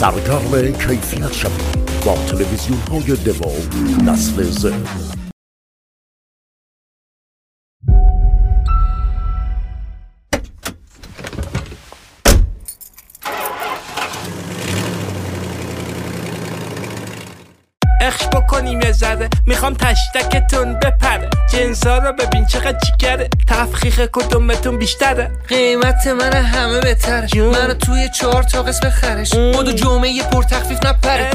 سرگرم 0.00 0.72
کیفیت 0.72 1.32
شوید. 1.32 1.90
با 2.06 2.14
تلویزیون 2.14 2.78
های 2.90 3.16
دو 3.16 3.50
نسل 4.04 4.42
زد 4.42 4.72
اخش 18.00 18.26
بکنیم 18.26 18.80
یه 18.80 18.92
ذره. 18.92 19.28
می‌خوام 19.46 19.74
تشتکتون 19.74 20.74
بپره. 20.74 21.39
جنسا 21.52 21.98
رو 21.98 22.12
ببین 22.12 22.46
چقدر 22.46 22.78
چیکره 22.78 23.28
تفخیخ 23.48 24.00
کدومتون 24.12 24.78
بیشتره. 24.78 25.30
قیمت 25.48 26.06
من 26.06 26.32
همه 26.32 26.80
بهتره. 26.80 27.26
جون. 27.26 27.48
منو 27.48 27.74
توی 27.74 28.08
چهار 28.08 28.42
تا 28.42 28.62
قسم 28.62 28.90
خرش. 28.90 29.34
بودو 29.34 29.72
جمعه 29.72 30.22
پر 30.22 30.42
تخفیف 30.42 30.86
نپره. 30.86 31.30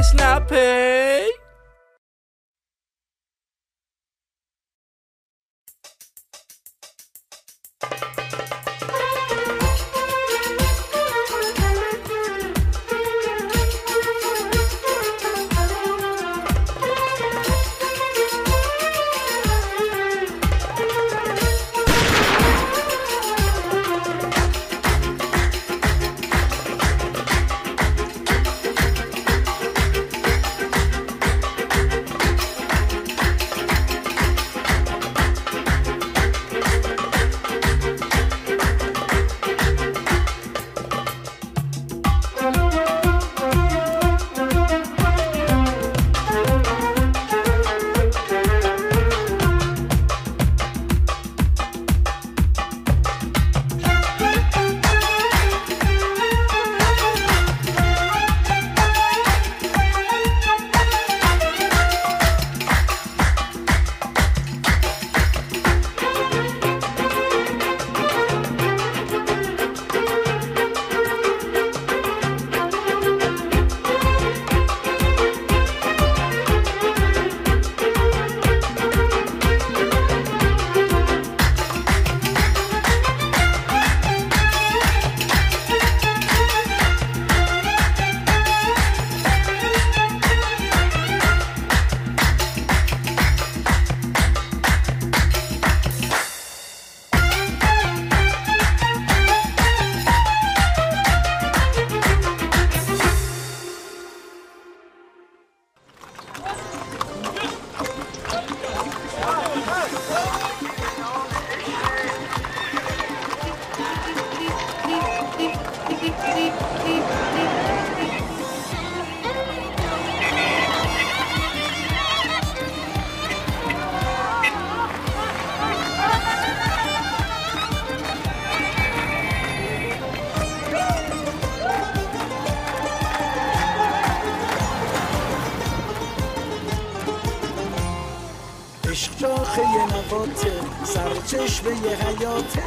نباته 140.15 140.51
سرچشمه 140.83 141.71
حیاته 141.71 142.61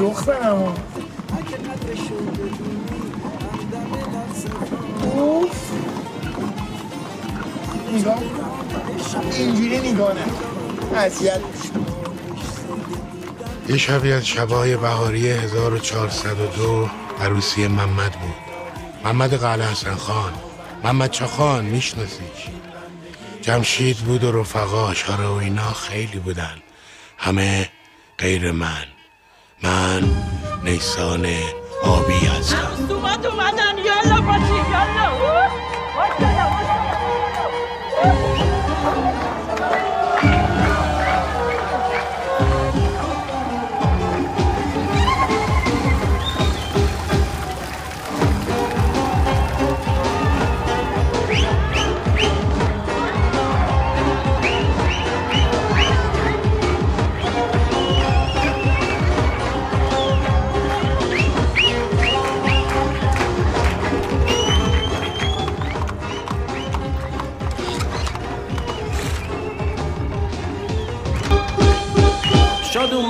دخترم 0.00 0.74
اوف 5.14 5.70
نگاه. 7.92 8.18
اینجوری 9.32 9.92
نگاه 9.92 10.12
نه 10.14 10.24
می‌شی. 11.38 11.71
یه 13.72 13.78
شبی 13.78 14.12
از 14.12 14.26
شبای 14.26 14.76
بهاری 14.76 15.30
1402 15.30 16.90
عروسی 17.20 17.66
محمد 17.66 18.12
بود. 18.12 18.34
محمد 19.04 19.34
قلعه 19.34 19.70
حسن 19.70 19.94
خان. 19.94 20.32
محمد 20.84 21.10
چاخان 21.10 21.64
میشناسیش 21.64 22.46
جمشید 23.42 23.96
بود 23.96 24.24
و 24.24 24.32
رفقاش 24.40 25.10
آره 25.10 25.26
و 25.26 25.32
اینا 25.32 25.72
خیلی 25.72 26.18
بودن. 26.18 26.54
همه 27.18 27.68
غیر 28.18 28.52
من. 28.52 28.86
من 29.62 30.02
نیسان 30.64 31.26
آبی 31.82 32.26
هستم. 32.26 32.86
اومد 32.90 33.26
اومدن 33.26 33.78
یالا 33.78 34.20
باشی 34.20 34.70
یالا 34.70 35.01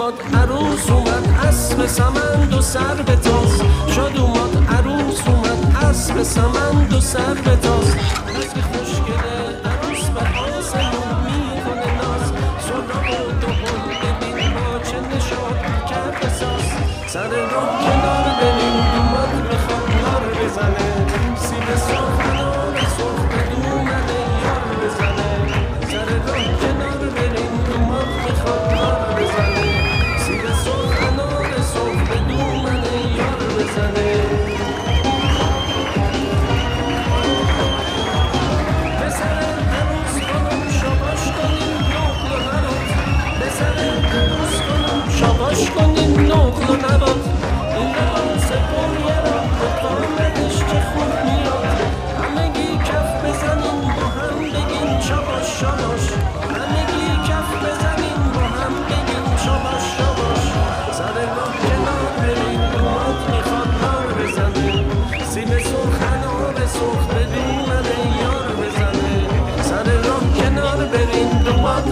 اومد 0.02 0.34
عروس 0.34 0.90
اومد 0.90 1.28
اسب 1.48 1.86
سمند 1.86 2.54
و 2.54 2.60
سر 2.60 3.02
به 3.06 3.16
تاز 3.16 3.62
شاد 3.94 4.16
اومد 4.16 4.68
عروس 4.68 5.28
اومد 5.28 5.76
اسب 5.82 6.22
سمند 6.22 6.92
و 6.92 7.00
سر 7.00 7.34
به 7.34 7.56
تاز 7.56 7.94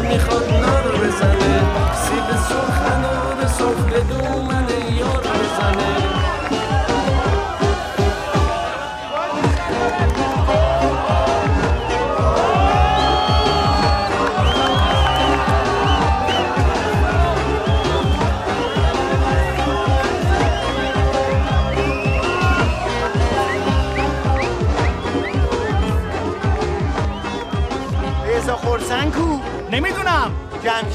می‌خواد 0.02 0.50
نار 0.50 0.82
بزنه. 0.98 1.60
سیب 1.94 2.28
سرخ 2.48 2.80
انار 2.92 3.46
به 3.90 4.00
دومن 4.00 4.68
یار 4.98 5.20
بزنه. 5.20 6.19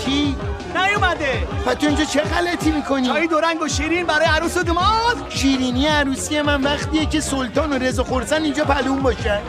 جمشید 0.05 0.35
نیومده. 0.75 1.47
و 1.65 1.75
تو 1.75 1.87
اینجا 1.87 2.05
چه 2.05 2.21
غلطی 2.21 2.71
می‌کنی؟ 2.71 3.07
چای 3.07 3.27
دو 3.27 3.39
رنگ 3.39 3.61
و 3.61 3.67
شیرین 3.67 4.05
برای 4.05 4.25
عروس 4.25 4.57
و 4.57 4.63
داماد 4.63 5.17
شیرینی 5.29 5.87
عروسی 5.87 6.41
من 6.41 6.63
وقتیه 6.63 7.05
که 7.05 7.21
سلطان 7.21 7.73
و 7.73 7.75
رضا 7.77 8.03
خورسن 8.03 8.43
اینجا 8.43 8.63
پلون 8.63 8.99
باشن. 8.99 9.39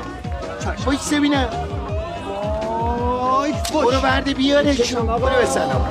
باش 0.87 0.99
ببینم. 1.12 1.49
وای 2.25 3.55
برو 3.73 4.00
برده 4.00 4.35
بیارش 4.35 4.93
برو 4.94 5.19
به 5.19 5.47
سلام. 5.47 5.88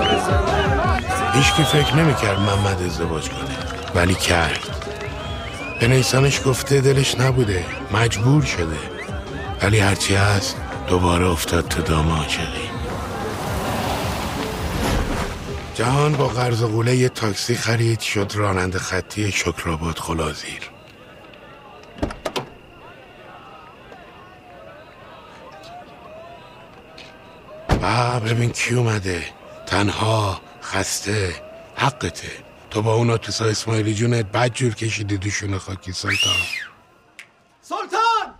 بزنه 0.00 1.32
هیچکی 1.32 1.64
فکر 1.64 1.96
نمی‌کرد 1.96 2.40
محمد 2.40 2.82
ازدواج 2.82 3.28
کنه 3.28 3.56
ولی 3.94 4.14
کرد. 4.14 4.75
به 5.80 5.88
نیسانش 5.88 6.40
گفته 6.46 6.80
دلش 6.80 7.20
نبوده 7.20 7.64
مجبور 7.92 8.42
شده. 8.42 8.76
ولی 9.62 9.78
هرچی 9.78 10.14
هست 10.14 10.56
دوباره 10.88 11.26
افتاد 11.30 11.68
تو 11.68 11.82
دام 11.82 12.12
عاشقی. 12.12 12.70
جهان 15.74 16.12
با 16.12 16.28
قرض 16.28 16.62
و 16.62 16.68
قوله 16.68 16.96
یه 16.96 17.08
تاکسی 17.08 17.54
خرید 17.54 18.00
شد 18.00 18.32
راننده 18.34 18.78
خطی 18.78 19.32
شکرآباد 19.32 19.98
خلازیر 19.98 20.70
و 27.82 28.20
ببین 28.20 28.50
کی 28.50 28.74
اومده. 28.74 29.22
تنها 29.66 30.40
خسته 30.62 31.34
حقته. 31.76 32.30
تو 32.76 32.82
با 32.82 32.94
اونا 32.94 33.16
تو 33.16 33.32
سا 33.32 33.44
اسماعیلی 33.44 33.94
جونت 33.94 34.32
بد 34.32 34.52
جور 34.52 34.74
کشیدی 34.74 35.16
دوشون 35.18 35.58
خاکی 35.58 35.92
سلطان. 35.92 36.32
سلطان! 37.60 38.34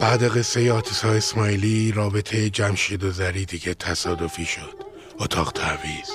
بعد 0.00 0.36
قصه 0.36 0.72
آتیسا 0.72 1.08
اسماعیلی 1.08 1.92
رابطه 1.92 2.50
جمشید 2.50 3.04
و 3.04 3.10
زری 3.10 3.44
دیگه 3.44 3.74
تصادفی 3.74 4.44
شد. 4.44 4.74
اتاق 5.20 5.52
تعویز 5.52 6.10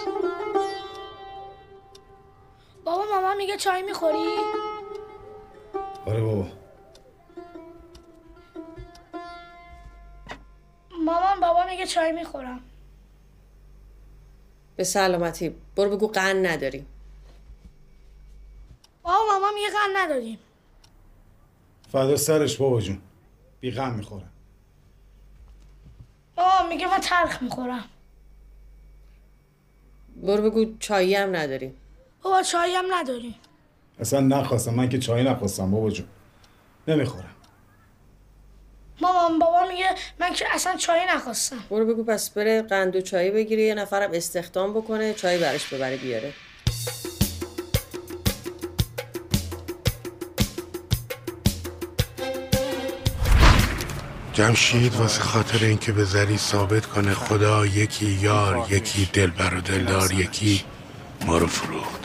بابا 2.86 3.04
ماما 3.14 3.34
میگه 3.36 3.58
چای 3.58 3.82
می‌خوری؟ 3.82 4.38
آره 6.06 6.22
بابا. 6.22 6.63
مامان 11.06 11.40
بابا 11.40 11.66
میگه 11.66 11.86
چای 11.86 12.12
می‌خورم. 12.12 12.60
به 14.76 14.84
سلامتی. 14.84 15.56
برو 15.76 15.98
بگو 15.98 16.08
قند 16.08 16.48
نداریم. 16.48 16.86
بابا 19.04 19.18
ماما 19.32 19.52
میگه 19.56 19.68
قند 19.68 19.98
نداریم. 19.98 20.40
فدا 21.92 22.18
سرش 22.18 22.58
بابا 22.58 22.82
جون. 22.82 23.02
بی 23.60 23.72
غم 23.72 23.94
می‌خورم. 23.94 24.30
بابا 26.36 26.68
میگه 26.70 26.88
من 26.88 27.00
تلخ 27.00 27.42
می‌خورم. 27.44 27.84
برو 30.16 30.50
بگو 30.50 30.78
چایی 30.80 31.16
هم 31.16 31.36
نداریم. 31.36 31.78
بابا 32.22 32.42
چایی 32.42 32.74
هم 32.76 32.86
نداریم. 32.92 33.36
اصلا 34.00 34.20
نخواستم. 34.20 34.74
من 34.74 34.90
که 34.90 35.00
چای 35.00 35.24
نخواستم 35.24 35.72
بابا 35.72 35.90
جون. 35.90 36.08
نمی‌خورم. 36.88 37.33
مامان 39.02 39.40
بابا 39.40 39.68
میگه 39.68 39.90
من 40.20 40.34
که 40.34 40.46
اصلا 40.54 40.76
چای 40.76 41.00
نخواستم. 41.10 41.64
برو 41.70 41.86
بگو 41.86 42.04
پس 42.04 42.30
بره 42.30 42.62
قند 42.62 42.96
و 42.96 43.02
چایی 43.02 43.32
بگیره 43.32 43.62
یه 43.62 43.74
نفرم 43.74 44.12
استخدام 44.14 44.74
بکنه 44.74 45.14
چای 45.14 45.38
برش 45.38 45.74
ببره 45.74 45.98
بیاره. 45.98 46.34
جمشید 54.34 54.96
واسه 54.96 55.22
خاطر 55.22 55.66
اینکه 55.66 55.92
به 55.92 56.04
زری 56.04 56.38
ثابت 56.38 56.86
کنه 56.86 57.14
خدا 57.14 57.66
یکی 57.66 58.06
یار 58.06 58.68
یکی 58.70 59.10
دلبر 59.14 59.54
و 59.54 59.62
دلدار 59.62 60.12
یکی 60.12 60.64
ما 61.26 61.38
رو 61.38 61.48
فروخت. 61.48 62.04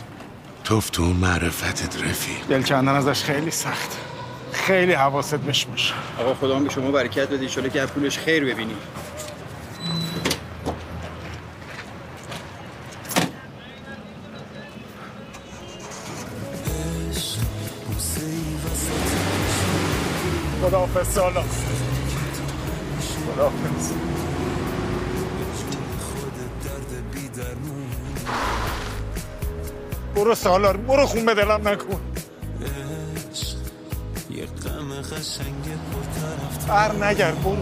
توف 0.65 0.91
تو 0.91 1.03
اون 1.03 1.17
معرفتت 1.17 2.03
رفیق. 2.03 2.47
دل 2.49 2.63
کندن 2.63 2.95
ازش 2.95 3.23
خیلی 3.23 3.51
سخت. 3.51 4.08
خیلی 4.69 4.93
حواست 4.93 5.35
بهش 5.35 5.65
باشه. 5.65 5.95
آقا 6.21 6.35
خدا 6.35 6.59
به 6.59 6.71
شما 6.71 6.91
برکت 6.91 7.29
بده. 7.29 7.43
ایشالا 7.43 7.69
که 7.69 7.87
پولش 7.87 8.19
خیر 8.19 8.45
ببینی. 8.45 8.75
خداحافظ 20.63 21.09
سالا 21.09 21.43
خداحافظ. 23.35 23.93
برو 30.15 30.35
سالار 30.35 30.77
برو 30.77 31.07
خون 31.07 31.25
به 31.25 31.35
دلم 31.35 31.69
نکن. 31.69 32.01
بر 36.69 37.05
نگرد 37.05 37.43
برو. 37.43 37.57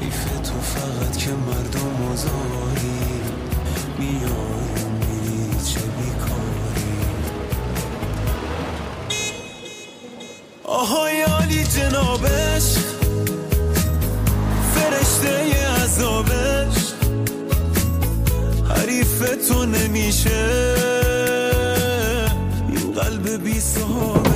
حیف 0.00 0.24
تو 0.24 0.60
فقط 0.60 1.16
که 1.16 1.30
مردم 1.30 2.12
آزاری 2.12 3.20
میای 3.98 4.20
و 4.22 4.88
میری 5.00 5.64
چه 5.64 5.80
بیکاری. 5.80 6.98
آهای 10.64 11.22
عالی 11.22 11.64
جنابش 11.64 12.78
فرشته 14.74 15.66
عذابش 15.82 16.92
حریف 18.68 19.48
تو 19.48 19.66
نمیشه. 19.66 20.74
این 22.68 22.92
قلب 22.92 23.44
بی 23.44 23.60
صاحبش 23.60 24.27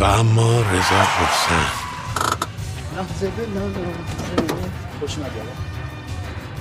و 0.00 0.04
اما 0.04 0.60
رضا 0.60 1.02
دل 3.20 3.60
خوش 5.00 5.18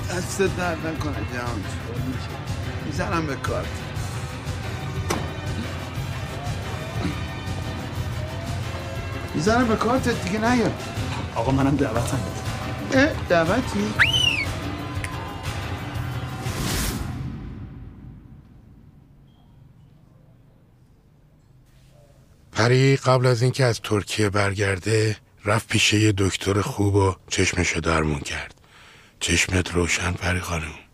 دست 0.10 0.42
درد 0.42 0.88
نکنه 0.88 1.16
جهان. 1.34 1.64
می‌زنم 2.86 3.26
به 3.26 3.36
کارت. 3.36 3.66
می‌زنم 9.36 9.68
به 9.68 9.76
کارتت 9.76 10.24
دیگه 10.24 10.40
نیا. 10.40 10.72
آقا 11.36 11.52
منم 11.52 11.76
دعوتم. 11.76 12.20
اه 12.94 13.08
دعوتی؟ 13.30 13.94
پری 22.66 22.96
قبل 22.96 23.26
از 23.26 23.42
اینکه 23.42 23.64
از 23.64 23.82
ترکیه 23.82 24.30
برگرده 24.30 25.18
رفت 25.46 25.68
پیش 25.68 25.94
یه 25.94 26.14
دکتر 26.18 26.62
خوب 26.62 26.96
و 26.96 27.16
چشمشو 27.30 27.80
درمون 27.80 28.20
کرد. 28.20 28.54
چشمت 29.20 29.74
روشن 29.74 30.12
پری 30.12 30.40
خانم. 30.40 30.85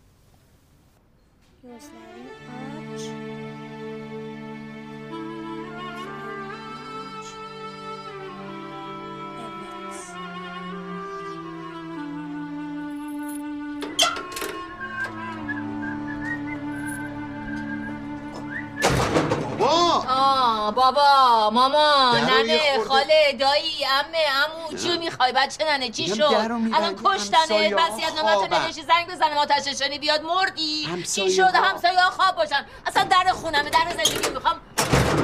بابا 20.92 21.50
ماما 21.50 22.14
ننه 22.20 22.84
خاله 22.88 23.36
دایی 23.40 23.84
عمه 23.84 24.18
عمو 24.44 24.78
چیو 24.78 25.00
می‌خوای 25.00 25.32
بچه 25.32 25.66
ننه 25.66 25.90
چی 25.90 26.08
شد؟ 26.08 26.22
الان 26.22 27.00
کشتنه 27.04 27.76
وصیت 27.76 28.24
نامتو. 28.24 28.56
نوشتی 28.56 28.82
زنگ 28.82 29.08
بزنم 29.08 29.38
آتش 29.38 29.68
نشانی 29.68 30.00
بیاد 30.00 30.22
مردی. 30.22 31.04
چی. 31.16 31.32
شد 31.32 31.56
همسایه 31.56 32.00
خواب 32.18 32.36
باشن. 32.36 32.66
اصلا 32.86 33.04
در 33.04 33.32
خونمه 33.32 33.70
در 33.70 34.04
زندگی 34.04 34.30
می‌خوام 34.30 34.62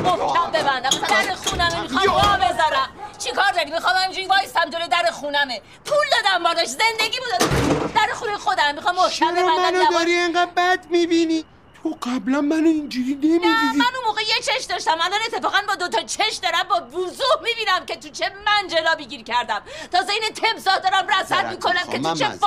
محکم 0.03 0.51
ببندم. 0.51 0.89
مثلا 0.89 1.21
در 1.21 1.35
خونمه 1.35 1.81
می‌خوام. 1.81 2.15
وا 2.15 2.37
بذارم. 2.37 2.89
چی 3.17 3.31
کار 3.31 3.51
داری؟ 3.51 3.71
می‌خوام 3.71 3.95
همینجوری 3.95 4.27
وایسم 4.27 4.69
جلوی 4.69 4.87
در 4.87 5.11
خونمه. 5.11 5.61
پول 5.85 6.05
دادم 6.11 6.43
باراش 6.43 6.67
زندگی 6.67 7.17
بود. 7.19 7.49
در 7.95 8.13
خونه 8.13 8.37
خودم 8.37 8.75
می‌خوام 8.75 8.95
محکم 8.95 9.09
چرا 9.09 9.31
ببندم 9.31 9.61
منو 9.61 9.77
یواش- 9.77 9.93
داری 9.93 10.11
اینقدر 10.11 10.51
بد 10.55 10.85
می‌بینی؟ 10.89 11.45
تو 11.83 11.97
قبلا 12.01 12.41
منو 12.41 12.67
اینجوری 12.67 13.13
نه 13.15 13.27
نمی‌دیدی 13.27 13.77
من 13.77 13.85
اون 13.95 14.05
موقع 14.05 14.21
یه 14.21 14.41
چش 14.43 14.63
داشتم 14.63 14.97
الان 15.01 15.19
اتفاقا 15.33 15.57
با 15.67 15.75
دوتا 15.75 16.01
چش 16.01 16.35
دارم 16.35 16.63
با 16.69 16.99
وضوح 16.99 17.41
می‌بینم 17.43 17.85
که 17.85 17.95
تو 17.95 18.09
چه 18.09 18.31
منجلا 18.45 18.95
بگیر 18.95 19.23
کردم 19.23 19.61
تازه 19.91 20.13
این 20.13 20.21
تمساه 20.21 20.79
دارم 20.79 21.07
رصد 21.07 21.29
درک 21.29 21.51
می‌کنم 21.51 21.83
که 21.91 21.97
می‌خوام. 21.97 22.13
تو 22.17 22.19
چه 22.19 22.37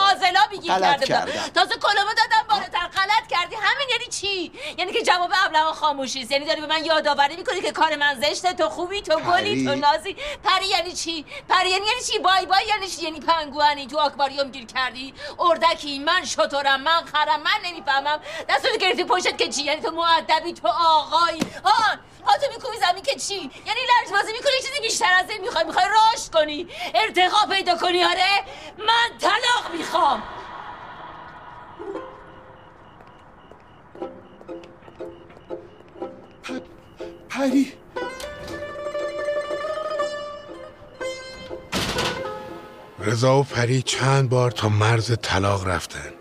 بگیر 0.53 0.73
غلط 0.73 1.05
کرده 1.05 1.33
بودم 1.33 1.41
کردم. 1.41 1.53
تازه 1.55 1.75
کلمه 1.75 2.15
دادم 2.17 2.45
بالاتر 2.49 2.70
غلط 2.91 3.27
کردی. 3.31 3.57
همین 3.57 3.89
یعنی 3.91 4.07
چی؟ 4.07 4.53
یعنی 4.79 4.93
که 4.93 5.03
جواب 5.03 5.31
ابلهان 5.45 5.73
خاموشی 5.73 6.27
یعنی 6.31 6.45
داری 6.45 6.61
به 6.61 6.67
من 6.67 6.85
یادآوری 6.85 7.37
می‌کنی 7.37 7.61
که 7.61 7.73
کار 7.73 7.97
من 7.97 8.21
زشته 8.21 8.53
تو 8.53 8.69
خوبی 8.69 9.03
تو 9.03 9.21
گلی 9.21 9.67
تو. 9.67 9.75
نازی. 9.75 10.17
پری 10.45 10.67
یعنی 10.67 10.93
چی؟ 10.93 11.27
پری 11.49 11.71
یعنی 11.71 11.87
یعنی 11.87 12.01
چی؟ 12.01 12.19
بای 12.19 12.47
بای 12.47 12.67
یعنی 12.69 12.89
چی؟ 12.89 13.03
یعنی 13.03 13.21
پنگوانی 13.21 13.87
تو 13.87 13.99
آکواریوم 13.99 14.51
گیر 14.51 14.67
کردی. 14.67 15.15
اردکی 15.39 15.99
من 15.99 16.25
شطورم 16.25 16.81
من 16.81 17.05
خرم 17.05 17.41
من 17.43 17.51
نمی‌فهمم. 17.65 18.21
دستتو 18.49 18.77
گرفتی 18.79 19.05
پشتت 19.05 19.39
که 19.39 19.49
چی؟ 19.49 19.63
یعنی 19.63 19.83
تو 19.83 19.91
مؤدبی 19.91 20.53
تو 20.53 20.69
آقایی 20.69 21.41
آن 21.65 22.01
پاتو 22.25 22.47
میکوبی 22.55 22.77
زمین 22.77 23.03
که 23.03 23.15
چی؟ 23.15 23.35
یعنی 23.35 23.81
لرز 23.91 24.13
بازی 24.13 24.33
می‌کنی 24.33 24.53
چیزی 24.67 24.81
بیشتر 24.83 25.13
از 25.19 25.31
این 25.31 25.41
می‌خوای 25.41 25.65
می‌خوای 25.65 25.85
رشد 25.87 26.33
کنی. 26.33 26.69
ارتقا 26.95 27.47
پیدا 27.51 27.77
کنی 27.77 28.05
آره؟ 28.05 28.45
من 28.79 29.19
طلاق 29.21 29.71
می‌خوام. 29.73 30.23
پری. 37.31 37.73
رضا 42.99 43.41
و 43.41 43.43
پری 43.43 43.83
چند 43.83 44.29
بار 44.29 44.51
تا 44.51 44.69
مرز 44.69 45.17
طلاق 45.23 45.69
رفتن. 45.69 46.13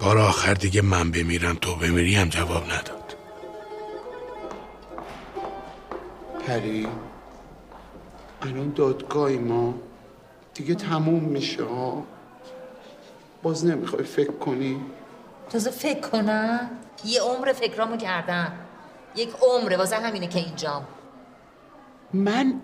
بار 0.00 0.18
آخر 0.18 0.54
دیگه 0.54 0.82
من 0.82 1.10
بمیرم 1.10 1.54
تو 1.54 1.76
بمیری 1.76 2.14
هم 2.14 2.28
جواب 2.28 2.64
نداد. 2.64 3.16
پری 6.46 6.88
الان 8.42 8.72
دادگاهی 8.72 9.38
ما 9.38 9.74
دیگه 10.54 10.74
تموم 10.74 11.24
میشه 11.24 11.64
ها؟ 11.64 12.04
باز 13.42 13.66
نمی‌خوای 13.66 14.04
فکر 14.04 14.32
کنی؟ 14.32 14.80
تازه 15.50 15.70
فکر 15.70 16.00
کنم؟ 16.00 16.70
یه 17.04 17.20
عمر 17.20 17.52
فکرامو 17.52 17.96
کردم. 17.96 18.52
یک 19.18 19.30
عمره 19.42 19.76
واسه 19.76 19.96
همینه 19.96 20.26
که 20.26 20.38
اینجام. 20.38 20.86
من 22.12 22.60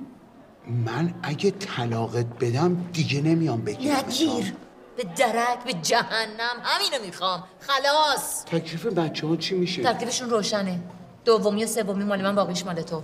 من 0.66 1.14
اگه 1.23 1.50
طلاقت 1.50 2.26
بدم 2.40 2.90
دیگه 2.92 3.20
نمیام 3.20 3.61
بگیرم 3.61 3.96
نگیر 3.96 4.54
به 4.96 5.04
درک 5.16 5.64
به 5.64 5.73
جهنم. 5.73 6.56
همینو 6.62 7.06
می‌خوام. 7.06 7.44
خلاص. 7.61 8.44
تکلیف 8.44 8.87
بچه 8.87 9.26
ها 9.26 9.37
چی 9.37 9.54
میشه؟ 9.54 9.82
تکلیفشون 9.82 10.30
روشنه. 10.30 10.80
دومی 11.25 11.64
و 11.64 11.66
سومی 11.66 12.04
مال 12.04 12.23
من 12.23 12.34
باقیش 12.34 12.66
مال 12.66 12.82
تو. 12.82 13.02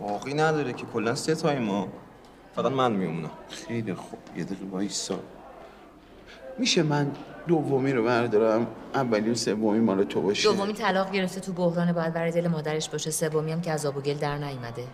باقی 0.00 0.34
نداره 0.34 0.72
که 0.72 0.86
کلا 0.94 1.14
سه 1.14 1.34
تای 1.34 1.58
ما. 1.58 1.88
فقط 2.56 2.72
من 2.72 2.92
میمونم 2.92 3.30
خیلی 3.50 3.94
خوب. 3.94 4.18
یه 4.36 4.44
دقیقه 4.44 4.66
وایسا. 4.70 5.18
میشه 6.58 6.82
من 6.82 7.10
دومی 7.46 7.92
رو 7.92 8.04
بردارم؟ 8.04 8.66
اولی 8.94 9.30
و 9.30 9.34
سومی 9.34 9.78
مال 9.78 10.04
تو 10.04 10.20
باشه. 10.22 10.52
دومی 10.52 10.72
طلاق 10.72 11.12
گرفته 11.12 11.40
تو 11.40 11.52
بحران 11.52 11.92
باید 11.92 12.12
برای 12.12 12.30
دل 12.30 12.48
مادرش 12.48 12.88
باشه. 12.88 13.10
سومی 13.10 13.52
هم 13.52 13.60
که 13.60 13.70
از 13.70 13.86
آب 13.86 13.96
و 13.96 14.00
گل 14.00 14.14
در 14.14 14.38
نیومده. 14.38 14.84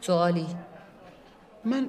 سوالی؟ 0.00 0.46
من 1.64 1.88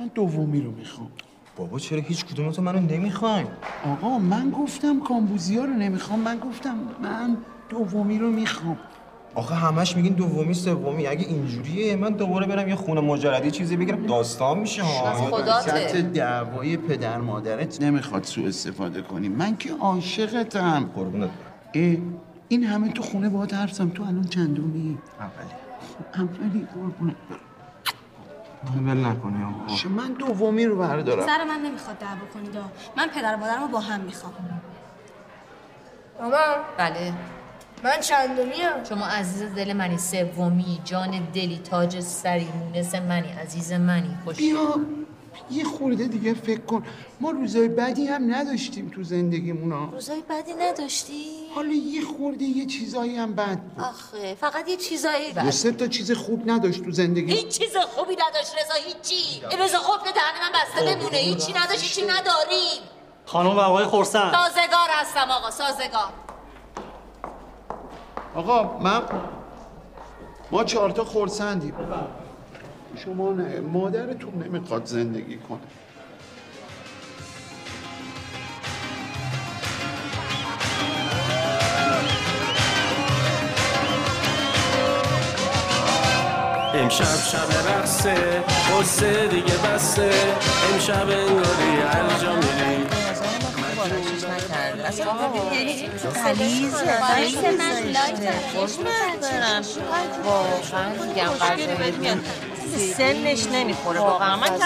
من 0.00 0.10
دومی 0.14 0.60
رو 0.60 0.70
می‌خوام. 0.70 1.10
بابا 1.56 1.78
چرا 1.78 2.00
هیچ 2.00 2.24
کدومتون 2.24 2.64
منو 2.64 2.80
نمی‌خواین؟ 2.80 3.46
آقا 3.84 4.18
من 4.18 4.50
گفتم 4.50 5.00
کامبوزیا 5.00 5.64
رو 5.64 5.72
نمی‌خوام. 5.72 6.20
من 6.20 6.38
گفتم 6.38 6.78
من 7.02 7.36
دومی 7.68 8.18
رو 8.18 8.30
می‌خوام. 8.30 8.78
آخه 9.34 9.54
همش 9.54 9.96
میگین 9.96 10.12
دومی 10.12 10.54
سومی. 10.54 11.06
اگه 11.06 11.26
اینجوریه 11.26 11.96
من 11.96 12.10
دوباره 12.10 12.46
برم 12.46 12.68
یه 12.68 12.74
خونه 12.74 13.00
مجردی 13.00 13.50
چیزی 13.50 13.76
بگیرم 13.76 14.06
داستان 14.06 14.58
میشه 14.58 14.82
ها. 14.82 15.30
وسط 15.32 15.96
دعوای 15.96 16.76
پدر 16.76 17.18
مادرت 17.18 17.82
نمی‌خواد 17.82 18.24
سوء 18.24 18.48
استفاده 18.48 19.02
کنی. 19.02 19.28
من 19.28 19.56
که 19.56 19.74
عاشقتم. 19.80 20.90
قربونت. 20.94 21.30
این 22.48 22.64
همه 22.64 22.92
تو 22.92 23.02
خونه 23.02 23.28
باهات 23.28 23.54
حرف 23.54 23.72
زدم 23.72 23.88
تو 23.88 24.02
الان 24.02 24.24
چندمی 24.24 24.98
اولی. 25.20 25.50
اولی 26.14 26.66
قربونت 26.74 27.16
برم. 27.30 28.88
ول 28.88 29.06
نکنی 29.06 29.44
آقا. 29.44 29.88
من 29.88 30.12
دومی 30.12 30.64
رو 30.64 30.78
بردارم. 30.78 31.26
سر 31.26 31.44
من 31.44 31.60
نمی‌خواد 31.66 31.98
دعوا 31.98 32.26
کنید. 32.34 32.56
من 32.96 33.08
پدر 33.08 33.34
و 33.34 33.38
مادرم 33.38 33.62
رو 33.62 33.68
با 33.68 33.80
هم 33.80 34.00
می‌خوام. 34.00 34.32
مامان. 36.20 36.38
بله. 36.78 37.12
من 37.82 38.00
چندمیم 38.00 38.84
شما 38.88 39.06
عزیز 39.06 39.54
دل 39.54 39.72
منی 39.72 39.98
سومی 39.98 40.80
جان 40.84 41.28
دلی 41.34 41.58
تاج 41.70 42.00
سری 42.00 42.48
مونس 42.48 42.94
منی 42.94 43.32
عزیز 43.32 43.72
منی 43.72 44.16
خوش 44.24 44.36
بیا 44.36 44.80
یه 45.50 45.64
خورده 45.64 46.04
دیگه 46.04 46.34
فکر 46.34 46.60
کن. 46.60 46.86
ما 47.20 47.30
روزای 47.30 47.68
بدی 47.68 48.06
هم 48.06 48.34
نداشتیم 48.34 48.88
تو 48.94 49.02
زندگیمون 49.02 49.72
ها. 49.72 49.88
روزای 49.92 50.22
بدی 50.30 50.54
نداشتی؟ 50.54 51.24
حالا 51.54 51.72
یه 51.72 52.04
خورده 52.04 52.44
یه 52.44 52.66
چیزایی 52.66 53.16
هم 53.16 53.34
بد 53.34 53.58
بود. 53.58 53.84
آخه 53.84 54.34
فقط 54.34 54.68
یه 54.68 54.76
چیزایی 54.76 55.32
دو 55.32 55.50
سه 55.50 55.72
تا 55.72 55.86
چیز 55.86 56.12
خوب 56.12 56.50
نداشت 56.50 56.84
تو 56.84 56.90
زندگی. 56.90 57.32
هیچ 57.32 57.58
چیز 57.58 57.76
خوبی 57.76 58.16
نداشت 58.28 58.52
رضا 58.64 58.74
هیچی. 58.74 59.46
ای 59.50 59.56
بذار 59.56 59.80
قفل 59.80 60.10
دهن 60.12 60.38
من 60.42 60.58
بسته 60.60 60.94
بمونه. 60.96 61.16
هیچی 61.16 61.52
نداشت 61.52 61.82
هیچی 61.82 62.02
نداریم. 62.02 62.82
خانم 63.24 63.56
و 63.56 63.60
آقای 63.60 63.84
خورسند 63.84 64.32
سازگار 64.32 64.88
هستم 65.00 65.30
آقا 65.30 65.50
سازگار. 65.50 66.27
آقا 68.34 68.78
من 68.78 69.02
ما 70.50 70.64
چهار 70.64 70.90
تا 70.90 71.04
خورسندیم 71.04 71.74
شما 72.96 73.32
نه 73.32 73.60
مادرتون 73.60 74.42
نمی‌خواد 74.42 74.84
زندگی 74.84 75.36
کنه. 75.36 75.58
امشب 86.74 87.04
شب 87.04 87.68
رقصه 87.68 88.44
قصه 88.80 89.28
دیگه 89.28 89.54
بسته. 89.58 90.10
امشب 90.72 91.08
انگاری 91.10 91.82
هر 101.40 101.56
جا 101.56 101.74
میری 101.80 102.30
سنش 102.96 103.46
نمی‌خوره. 103.46 104.00
واقعا. 104.00 104.36
من 104.36 104.58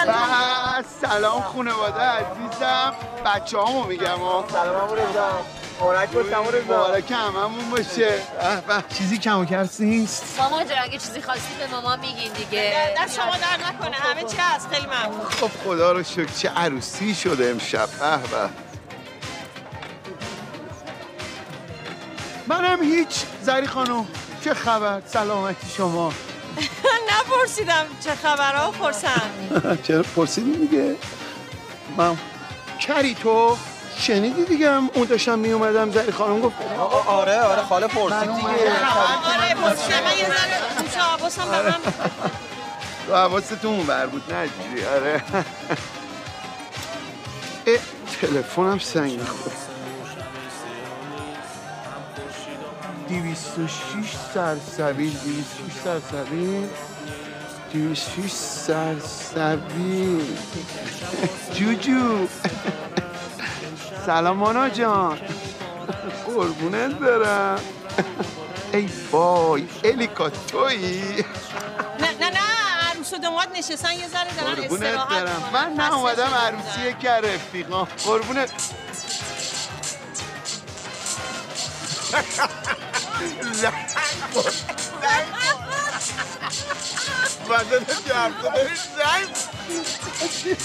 سلام 1.01 1.41
خانواده 1.41 2.01
عزیزم. 2.01 2.93
بچه 3.25 3.57
هامو 3.57 3.83
میگم 3.83 4.17
سلام 4.51 4.93
رضا 4.93 5.41
مبارک 5.81 6.09
باشه 6.09 6.29
رضا 6.29 6.73
مبارک 6.73 7.11
هممون 7.11 7.69
باشه. 7.69 8.13
چیزی 8.97 9.17
کم 9.17 9.39
و 9.39 9.45
کرس 9.45 9.81
نیست. 9.81 10.23
مامان 10.39 10.67
جان 10.67 10.77
اگه 10.83 10.97
چیزی 10.97 11.21
خواستی 11.21 11.53
به 11.59 11.67
مامان 11.67 11.99
میگین 11.99 12.31
دیگه. 12.33 12.73
دست 12.97 13.15
شما 13.15 13.31
در 13.31 13.57
نکنه. 13.67 13.95
همه 13.95 14.23
چی 14.23 14.37
هست 14.37 14.67
خیلی 14.71 14.85
ممنون. 14.85 15.25
خب 15.29 15.49
خدا 15.65 15.91
رو 15.91 16.03
شکر 16.03 16.33
چه 16.37 16.49
عروسی 16.49 17.15
شده 17.15 17.49
امشب. 17.49 17.89
به 17.99 18.17
به. 18.17 18.62
منم 22.47 22.83
هیچ. 22.83 23.23
زری 23.41 23.67
خانم 23.67 24.05
چه 24.43 24.53
خبر؟ 24.53 25.01
سلامتی 25.05 25.67
شما. 25.77 26.11
نپرسیدم 27.09 27.85
چه 28.03 28.15
خبرها 28.15 28.71
خورسند 28.71 29.79
چرا 29.87 30.03
پرسیدی 30.15 30.67
دیگه؟ 30.67 30.95
من 31.97 32.17
کری 32.79 33.15
تو؟ 33.15 33.57
شنیدی 33.97 34.45
دیگه 34.45 34.71
هم؟ 34.71 34.89
اون 34.93 35.05
داشتم 35.05 35.39
می 35.39 35.51
اومدم 35.51 35.91
زری 35.91 36.11
خانم 36.11 36.41
گفت 36.41 36.55
آره 37.07 37.39
آره 37.41 37.61
خاله 37.61 37.87
پرسید 37.87 38.35
دیگه. 38.35 38.47
آره 38.49 39.55
پرسیدم. 39.55 40.03
من 40.03 40.17
یه 40.17 40.25
ذره 40.27 40.59
گوش 40.83 40.93
حواسم 40.95 41.45
به 41.51 41.61
من 41.61 41.77
تو 43.07 43.15
حواستون 43.15 43.83
بر 43.85 44.05
بود 44.05 44.33
نه 44.33 44.47
جوری 44.47 44.85
آره. 44.85 45.23
تلفنم 48.21 48.79
سنگ 48.79 49.19
خورد 49.23 49.55
206 53.33 54.15
سرسبیل 54.33 55.13
206 55.13 55.73
سرسبیل 55.83 56.67
206 57.73 58.31
سرسبیل 58.31 60.37
جوجو. 61.53 62.27
سلام 64.05 64.37
مانا 64.37 64.69
جان. 64.69 65.19
قربونت 66.25 66.91
برم. 66.91 67.59
ای 68.73 68.89
وای 69.11 69.67
الیکا 69.83 70.29
تویی 70.29 71.25
نه 71.99 72.11
نه 72.19 72.29
نه 72.29 72.39
عروس 72.91 73.13
و 73.13 73.17
داماد 73.17 73.47
نشستن 73.57 73.93
یه 73.93 74.07
ذره 74.07 74.35
دارن 74.35 74.55
قربونت 74.55 74.83
استراحت. 74.83 75.53
من 75.53 75.73
نه 75.73 75.93
اومدم 75.93 76.33
عروسیه 76.33 76.95
که 77.01 77.09
رفیقا 77.09 77.87
قربونت. 78.05 78.49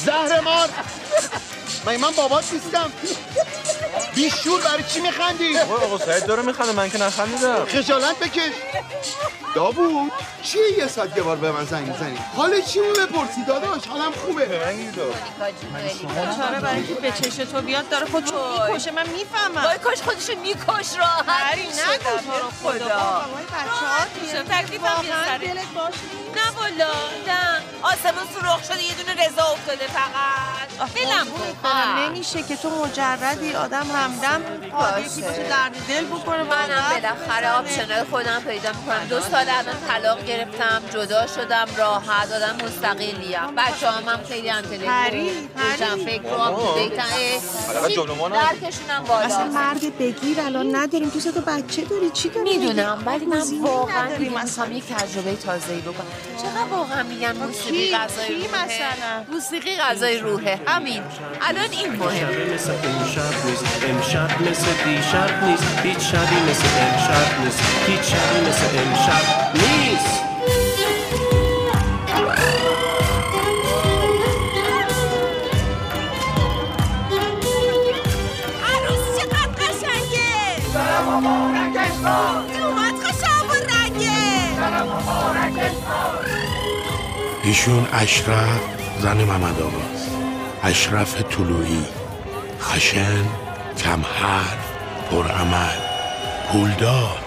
زهر 0.04 0.40
مار 0.40 0.68
من 1.87 1.96
من 1.96 2.10
بابات 2.10 2.52
نیستم. 2.52 2.92
بیشور 4.14 4.60
برای 4.60 4.82
چی 4.82 5.00
میخندی؟ 5.00 5.58
آقا 5.58 5.98
سعید 5.98 6.26
داره 6.26 6.42
میخنده 6.42 6.72
من 6.72 6.90
که 6.90 6.98
نخندیدم. 6.98 7.64
خجالت 7.64 8.18
بکش. 8.18 8.52
داوود. 9.54 10.12
چیه 10.49 10.78
یه 10.78 10.87
ساعت 10.87 11.17
یه 11.17 11.23
بار 11.23 11.37
به 11.37 11.52
من 11.52 11.64
زنگ 11.64 11.88
می‌زنی؟ 11.88 12.19
حال 12.37 12.61
چیمو 12.61 12.93
بپرسی 12.93 13.45
داداش؟ 13.49 13.87
حالم 13.87 14.12
خوبه. 14.12 14.47
چاره 16.37 16.61
برای 16.61 16.76
اینکه 16.76 16.95
به 16.95 17.11
چش 17.11 17.35
تو 17.37 17.61
بیاد 17.61 17.88
داره 17.88 18.07
خودشو 18.07 18.35
می‌کشه 18.69 18.90
من 18.90 19.09
می‌فهمم. 19.09 19.64
وای 19.64 19.78
کاش 19.78 20.02
خودشو 20.02 20.38
میکش 20.38 20.99
راحت. 20.99 21.59
نگو. 21.59 22.19
تو 22.26 22.33
رو 22.43 22.50
خدا. 22.62 23.25
میشم 24.23 24.45
تکلیفم 24.45 25.05
یه 25.05 25.11
سره 25.26 25.55
نه 26.37 26.50
والا 26.57 26.93
نه. 27.26 27.62
آسمون 27.83 28.26
سرخ 28.35 28.64
شده 28.64 28.83
یه 28.83 28.95
دونه 28.95 29.26
رضا 29.26 29.43
افتاده 29.43 29.87
فقط. 29.87 30.69
بلم 30.95 31.26
کنم 31.62 31.99
نمیشه 31.99 32.43
که 32.43 32.57
تو 32.57 32.85
مجردی 32.85 33.55
آدم 33.55 33.87
همدم 33.95 34.43
یکی 35.05 35.23
باشه 35.23 35.49
درد 35.49 35.76
دل 35.88 36.05
بکنه 36.05 36.43
منم 36.43 36.85
بالاخره 36.90 37.50
آپشنای 37.50 38.05
خودم 38.11 38.43
پیدا 38.47 38.73
می‌کنم. 38.73 39.07
دو 39.09 39.21
سال 39.21 39.47
الان 39.49 39.76
طلاق 39.88 40.25
گرفتم 40.38 40.83
جدا 40.95 41.26
شدم 41.26 41.66
راحت 41.76 42.33
آدم 42.33 42.64
مستقلیم 42.66 43.16
بچه 43.57 43.90
هم 43.90 44.21
خیلی 44.28 44.50
انتلیکتوال 44.50 45.11
پری، 45.11 45.30
روشن 45.57 46.04
فکر 46.04 46.23
رو 46.23 46.38
هم 46.38 46.54
تو 46.54 46.62
حالا 47.66 47.88
جلومان 47.88 48.33
هم. 48.33 48.40
درکشونم 48.42 49.05
بالا. 49.09 49.20
اصلا 49.20 49.44
مرد 49.44 49.98
بگیر 49.98 50.40
الان 50.40 50.77
نداریم. 50.77 51.11
تو 51.11 51.33
تو 51.33 51.40
بچه 51.40 51.85
داری. 51.85 52.11
چی 52.11 52.29
داری؟ 52.29 52.59
می‌دونم 52.59 53.03
ولی 53.07 53.27
من 53.27 53.42
واقعا. 53.62 54.18
می‌خوام 54.18 54.72
یک 54.72 54.85
تجربه 54.85 55.37
تازه‌ای 55.37 55.81
بکنم. 55.81 56.07
چقدر 56.42 56.64
واقعا 56.70 57.03
میگن 57.03 57.33
موسیقی 57.33 57.88
کی؟ 57.88 57.94
غذای 57.94 58.35
روحه؟ 58.35 58.64
مثلا؟ 58.64 59.24
موسیقی 59.33 59.77
غذای 59.77 60.18
روحه. 60.18 60.61
همین 60.66 61.03
الان 61.42 61.70
این 61.70 61.92
مهم 61.92 62.33
شب 62.33 62.55
مثل 62.55 62.70
امشب 62.70 63.46
نیست. 63.46 63.64
امشب 63.88 64.42
مثل 64.42 64.66
دیشب 64.85 65.44
نیست. 65.44 65.64
هیچ 65.83 65.98
شبی 65.98 66.37
مثل 66.51 66.68
امشب 66.81 67.44
نیست. 67.44 67.62
هیچ 67.87 68.01
شبی 68.01 68.48
مثل 68.48 68.79
امشب 68.79 69.55
نیست. 69.55 70.28
ایشون 87.42 87.87
اشرف 87.92 88.61
زن 88.98 89.16
محمد 89.16 89.62
آقاست 89.62 90.11
اشرف 90.62 91.22
طلوعی. 91.22 91.84
خشن 92.61 93.24
کم 93.78 94.02
حرف 94.02 94.72
پرعمل. 95.11 95.76
پولدار. 96.52 97.18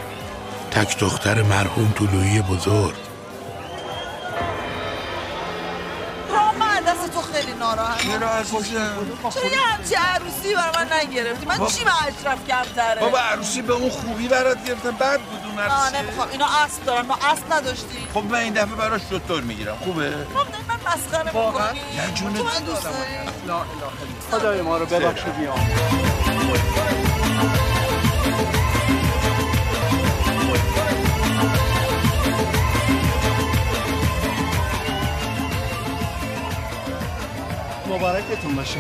تک 0.71 0.99
دختر 0.99 1.41
مرحوم 1.41 1.93
طلوعی 1.97 2.41
بزرگ. 2.41 3.01
چرا 8.02 8.30
عزیزم 8.30 8.96
چرا 9.34 9.46
یه 9.52 9.60
همچی 9.60 9.96
عروسی 9.96 10.56
برای 10.56 10.86
من 10.86 10.94
نگرفتی؟ 10.94 11.46
من 11.46 11.68
چی 11.68 11.84
به 11.84 11.92
اشرف 12.04 12.48
کمتره؟ 12.48 13.02
بابا 13.02 13.18
عروسی 13.18 13.62
به 13.62 13.74
اون 13.74 13.90
خوبی 13.90 14.28
برات 14.28 14.66
گرفتم. 14.66 14.92
بعد 14.92 15.22
بود 15.22 15.40
اون 15.46 15.56
نه 15.56 15.62
عروسی. 15.62 15.98
نمی‌خوام. 15.98 16.30
اینا 16.32 16.46
اسب 16.66 16.86
دارن. 16.86 17.06
ما 17.06 17.18
اسب 17.32 17.54
نداشتی 17.54 18.08
خب 18.14 18.24
من 18.24 18.40
این 18.40 18.54
دفعه 18.54 18.76
براش 18.76 19.02
شطور 19.10 19.42
می‌گیرم. 19.42 19.78
خوبه؟ 19.84 20.12
خب 20.12 20.48
من 20.68 20.94
مسخره؟ 20.94 21.26
می‌کنی 21.26 21.80
نه 21.98 22.14
جون 22.16 22.34
تو 22.34 22.44
من 22.44 22.60
دوست 22.66 22.84
داری؟ 22.84 22.96
خدای 24.32 24.62
ما 24.62 24.78
رو 24.78 24.86
ببخش 24.86 25.22
بیام. 25.22 25.60
باشه. 38.62 38.80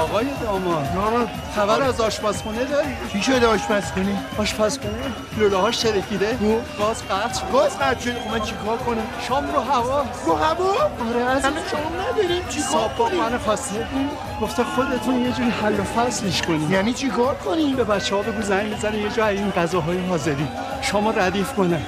آقای 0.00 0.26
داماد 0.42 1.28
خبر 1.56 1.82
از 1.82 2.00
آشپزخونه 2.00 2.64
داری؟ 2.64 2.88
چی 3.12 3.22
شده 3.22 3.46
آشپزخونه؟ 3.46 4.16
آشپزخونه؟ 4.38 4.94
لوله 5.36 5.56
هاش 5.56 5.76
ترکیده 5.76 6.38
گاز 6.78 7.02
قطع 7.02 7.46
گاز 7.52 7.78
قطع 7.78 8.00
شده. 8.00 8.20
خب 8.20 8.30
من 8.30 8.40
چیکار 8.40 8.76
کنم؟ 8.76 9.06
شام 9.28 9.52
رو 9.54 9.60
هوا. 9.60 10.04
رو 10.26 10.34
هوا؟ 10.34 10.72
آره 11.08 11.20
از 11.30 11.42
شام 11.42 11.92
نداریم. 12.10 12.42
چیکار 12.48 12.88
کنیم؟ 12.98 13.20
من 13.20 13.38
خواسته 13.38 13.86
گفته 14.42 14.64
خودتون 14.64 15.24
یه 15.24 15.32
جوری 15.32 15.50
حل 15.50 15.80
و 15.80 15.84
فصلش 15.84 16.42
کنیم. 16.42 16.72
یعنی 16.72 16.92
چیکار 16.92 17.34
کنیم؟ 17.34 17.76
به 17.76 17.84
بچه 17.84 18.16
ها 18.16 18.22
بگو 18.22 18.42
زنگ 18.42 18.72
می‌زنه 18.72 18.98
یه 18.98 19.10
جای 19.10 19.36
این 19.36 19.50
غذاهای 19.50 20.06
حاضری. 20.06 20.48
شما 20.82 21.10
ردیف 21.10 21.52
کنن 21.52 21.82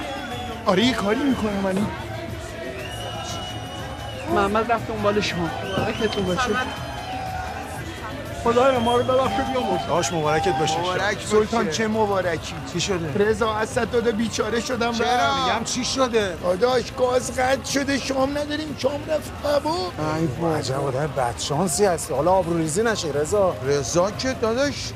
آره 0.66 0.85
یه 0.85 0.92
کاری 0.92 1.20
می‌کنم 1.20 1.61
من 1.64 1.87
محمد 4.35 4.73
رفت 4.73 4.87
دنبال 4.88 5.20
شما 5.20 5.51
مبارکتون 5.79 6.25
باشه. 6.25 6.51
خدای 8.44 8.79
ما 8.79 8.96
رو 8.96 9.05
ببخش 9.05 9.33
و 9.38 9.53
بیامرز 9.53 9.87
داش 9.88 10.12
مبارکت 10.12 10.59
باشه. 10.59 10.81
مبارک 10.81 11.18
سلطان 11.26 11.70
چه 11.70 11.88
مبارکی؟ 11.88 12.55
چی 12.72 12.81
شده؟ 12.81 13.24
رضا 13.24 13.53
اسد 13.53 13.90
داده 13.90 14.12
بیچاره 14.12 14.61
شدم. 14.61 14.92
چرا؟ 14.92 15.07
میگم 15.44 15.64
چی 15.64 15.85
شده؟ 15.85 16.37
داداش 16.42 16.92
گاز 16.98 17.33
قطع 17.37 17.70
شده 17.70 17.98
شام 17.98 18.38
نداریم 18.38 18.76
شام 18.79 19.00
رفت 19.09 19.31
هوا 19.44 19.74
ای 20.18 20.26
بابا. 20.26 20.57
عجب 20.57 20.85
آدم 20.85 21.11
بدشانسی 21.16 21.85
هستی. 21.85 22.14
حالا 22.14 22.31
آبروریزی 22.33 22.83
نشه 22.83 23.09
رضا. 23.09 23.55
رضا 23.66 24.11
که 24.11 24.33
داداش 24.42 24.92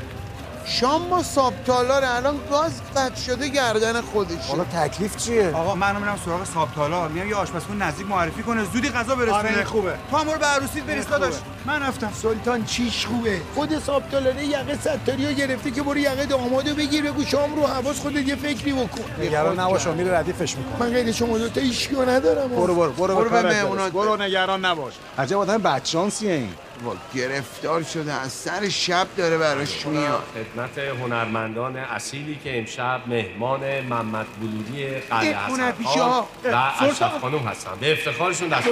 شام 0.66 1.08
با 1.10 1.22
ساب 1.22 1.54
تالار 1.66 2.04
الان 2.04 2.36
گاز 2.50 2.72
قطع 2.96 3.20
شده 3.20 3.48
گردن 3.48 4.00
خودش 4.00 4.46
حالا 4.48 4.64
تکلیف 4.64 5.16
چیه؟ 5.16 5.50
آقا 5.54 5.74
منو 5.74 6.00
میرم 6.00 6.18
سراغ 6.24 6.44
سابتالا 6.44 7.08
میام 7.08 7.28
یه 7.28 7.34
آشپزخونه 7.34 7.86
نزدیک 7.86 8.06
معرفی 8.06 8.42
کنه. 8.42 8.64
زودی 8.64 8.88
غذا 8.88 9.14
برسونه 9.14 9.36
آره، 9.36 9.64
خوبه. 9.64 9.94
تو 10.10 10.16
هم 10.16 10.24
برو 10.24 10.38
به 10.38 10.46
عروسیت 10.46 10.84
برس 10.84 11.06
داداش. 11.06 11.34
من 11.66 11.82
رفتم. 11.82 12.12
سلطان 12.22 12.64
چیش 12.64 13.06
خوبه؟ 13.06 13.40
خود 13.54 13.78
ساب 13.78 14.08
تالاره 14.08 14.44
یقه 14.44 14.78
ستاری 14.80 15.28
رو 15.28 15.32
گرفته 15.32 15.70
که 15.70 15.82
برو 15.82 15.98
یقه 15.98 16.26
دامادو 16.26 16.74
بگیر 16.74 17.04
بگو 17.04 17.24
شام 17.24 17.56
رو 17.56 17.66
حواس 17.66 18.00
خودت 18.00 18.28
یه 18.28 18.36
فکری 18.36 18.72
بکن. 18.72 19.04
نگران 19.22 19.60
نباش 19.60 19.86
میره 19.86 20.18
ردیفش 20.18 20.56
می‌کنه 20.56 20.78
من 20.80 20.90
غیر 20.90 21.12
شما 21.12 21.38
دوتا 21.38 21.60
ایشکیو 21.60 22.10
ندارم. 22.10 22.48
برو 22.48 22.74
برو 22.74 22.92
برو, 22.92 23.14
برو 23.14 23.30
مهمونات 23.30 23.92
برس. 23.92 24.04
برو 24.04 24.22
نگران 24.22 24.64
نباش. 24.64 24.92
عجب 25.18 25.38
آدم 25.38 25.58
بدشانسیه 25.58 26.32
این. 26.32 26.54
وا، 26.84 26.96
گرفتار 27.14 27.82
شده 27.82 28.12
از 28.12 28.32
سر 28.32 28.68
شب 28.68 29.06
داره 29.16 29.38
براش 29.38 29.86
میاد. 29.86 30.22
خدمت 30.34 30.78
هنرمندان 30.78 31.76
اصیلی 31.76 32.38
که 32.44 32.58
امشب 32.58 33.00
مهمان 33.06 33.80
محمد 33.80 34.26
بلودی 34.40 34.86
قلعه 34.86 35.36
حسن 35.36 35.72
خان. 35.84 36.24
و 36.44 36.56
اشرف 36.56 36.98
سلطان. 36.98 37.20
خانم 37.20 37.38
هستن. 37.38 37.70
به 37.80 37.92
افتخارشون 37.92 38.48
دست 38.48 38.66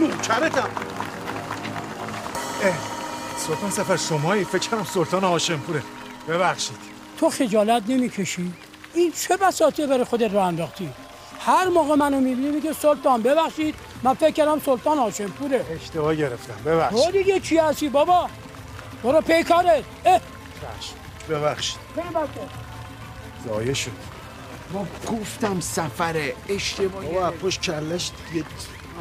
نوکرتم 0.00 0.68
سلطان 3.36 3.70
سفر 3.70 3.96
شمایی. 3.96 4.44
فکر 4.44 4.68
کنم 4.68 4.84
سلطان 4.84 5.24
هاشمپوره 5.24 5.82
ببخشید. 6.28 6.78
تو 7.20 7.30
خجالت 7.30 7.82
نمی‌کشی؟ 7.88 8.52
این 8.94 9.12
چه 9.12 9.36
بساطه 9.36 9.86
برای 9.86 10.04
خودت 10.04 10.32
راه 10.34 10.46
انداختی؟ 10.46 10.90
هر 11.48 11.68
موقع 11.68 11.94
منو 11.94 12.20
می‌بینی 12.20 12.50
میگه 12.50 12.72
سلطان 12.72 13.22
ببخشید 13.22 13.74
من 14.02 14.14
فکر 14.14 14.30
کردم 14.30 14.60
سلطان 14.66 14.98
هاشمپوره 14.98 15.64
اشتباه 15.70 16.14
گرفتم 16.14 16.54
ببخشید 16.66 17.04
تو 17.04 17.10
دیگه 17.10 17.40
چی 17.40 17.56
هستی 17.58 17.88
بابا؟ 17.88 18.28
برو 19.04 19.20
پی 19.20 19.42
کارت 19.42 19.84
اه. 20.04 20.20
ببخشید 21.28 21.78
ببخشید. 21.96 22.48
زایه 23.48 23.74
شد. 23.74 23.90
ما 24.72 24.86
گفتم 25.12 25.60
سفره 25.60 26.34
اشتباه 26.48 27.04
بابا 27.04 27.30
پشت 27.30 27.60
کلش 27.60 28.10
دیگه 28.32 28.44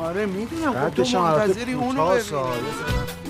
آره 0.01 0.25
می‌دونم. 0.25 0.89
خب 0.89 1.03
تو 1.03 1.19
منتظری 1.19 1.73
اونو 1.73 2.17
کوتاه 2.19 2.51
ببینی 2.51 3.26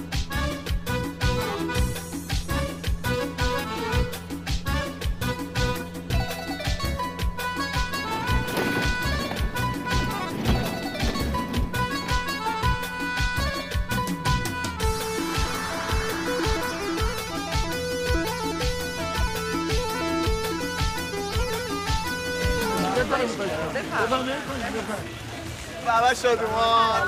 بابا 25.88 26.14
شادومان 26.14 27.02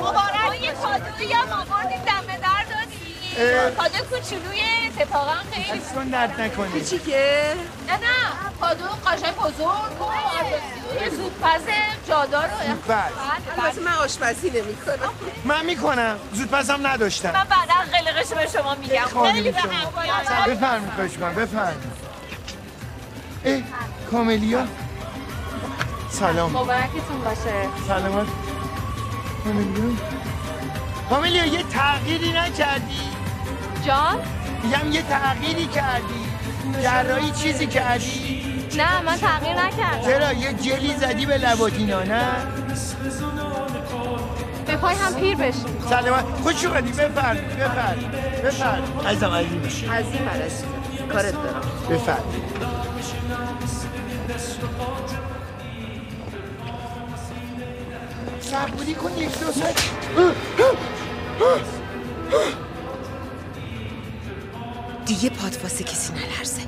مبارک. 0.00 0.62
یه 0.62 0.72
کادویی 0.72 1.32
هم 1.32 1.52
آوردیم 1.52 1.98
دمه 2.06 2.38
در 2.38 2.64
دادیم 2.70 3.76
کادو 3.76 3.98
کوچولوی 4.04 4.60
اتفاقا 4.86 5.34
خیلی 5.52 5.80
اصلا 5.80 6.04
درد 6.04 6.40
نکنی. 6.40 6.68
کوچیکه؟ 6.70 7.54
نه 7.88 7.92
نه. 7.92 8.00
کادو 8.60 8.84
قشنگ 8.84 9.36
بزرگ 9.36 10.00
و 10.00 10.04
آرزوی 10.04 11.16
زودپز 11.16 11.62
جادار 12.08 12.44
رو 12.44 12.66
زودپز. 12.66 13.12
البته 13.58 13.80
من 13.80 13.92
آشپزی 13.92 14.50
نمی‌کنم. 14.50 15.10
من 15.44 15.64
می‌کنم. 15.64 16.16
زود 16.32 16.50
پسم 16.50 16.86
نداشتم. 16.86 17.30
من 17.32 17.44
بعدا 17.44 17.74
قلقش 17.92 18.28
به 18.28 18.58
شما 18.58 18.74
میگم. 18.74 19.04
خانم 19.14 19.32
خیلی 19.32 19.52
به 19.52 19.60
شما. 19.60 20.02
هم. 20.24 20.54
بفرمید 20.54 20.90
خواهش 20.94 21.16
کنم 21.16 21.34
بفرمید 21.34 21.92
اه 23.44 23.60
کاملیا؟ 24.10 24.66
سلام. 26.20 26.50
مبارکتون 26.50 27.20
باشه. 27.24 27.68
سلامت 27.88 28.26
کاملیا 29.44 29.96
کاملیا 31.10 31.46
یه 31.46 31.62
تغییری 31.62 32.32
نکردی. 32.32 33.00
جان؟ 33.86 34.18
میگم 34.62 34.92
یه 34.92 35.02
تغییری 35.02 35.66
کردی. 35.66 36.26
جراحی 36.82 37.30
چیزی 37.30 37.66
کردی. 37.66 38.42
نه 38.76 39.02
من 39.02 39.16
تغییر 39.16 39.62
نکردم. 39.62 40.02
چرا؟ 40.04 40.32
یه 40.32 40.52
جلی 40.52 40.94
زدی 40.94 41.26
به 41.26 41.38
لباتینا 41.38 42.02
نه؟ 42.02 42.22
به 44.66 44.76
پای 44.76 44.94
هم 44.94 45.14
پیر 45.14 45.36
بشیم 45.36 45.84
سلامت. 45.90 46.24
خوش 46.42 46.64
اومدی. 46.64 46.92
بفرمید 46.92 47.56
بفرمید 47.56 48.10
بفرمید 48.44 49.06
عزیزم 49.06 49.30
عزیزم. 49.30 49.92
عزیزم 49.92 50.66
کارت 51.12 51.32
دارم. 51.32 51.62
بفرمید 51.90 52.60
صبوری 58.50 58.94
کن 58.94 59.18
یک 59.18 59.38
دو 59.40 59.52
ساعت 59.52 59.90
دیگه 65.06 65.30
پات 65.30 65.62
واسه 65.62 65.84
کسی 65.84 66.12
نلرزه. 66.12 66.62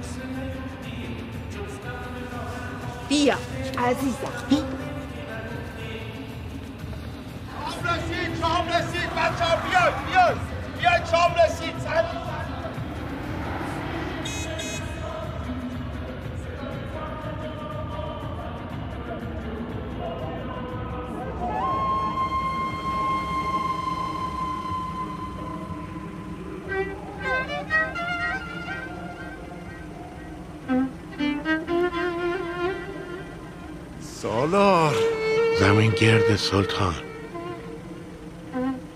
بیا 3.08 3.36
عزیزم. 3.78 4.32
شام 7.60 7.84
رسید 7.84 8.40
شام 8.40 8.68
رسید. 8.68 9.10
بچه 9.10 9.44
ها 9.44 9.56
بیاید 9.56 10.06
بیاید. 10.06 10.38
بیاید 10.78 11.06
شام 11.10 11.34
رسید. 11.34 12.31
سالار. 34.22 34.94
زمین 35.60 35.90
گرد 35.90 36.36
سلطان. 36.36 36.94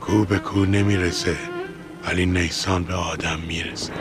کو 0.01 0.25
به 0.25 0.39
کو 0.39 0.65
نمی‌رسه 0.65 1.37
ولی 2.05 2.27
نیسان 2.27 2.85
به 2.85 2.95
آدم 2.95 3.41
می‌رسه. 3.49 3.93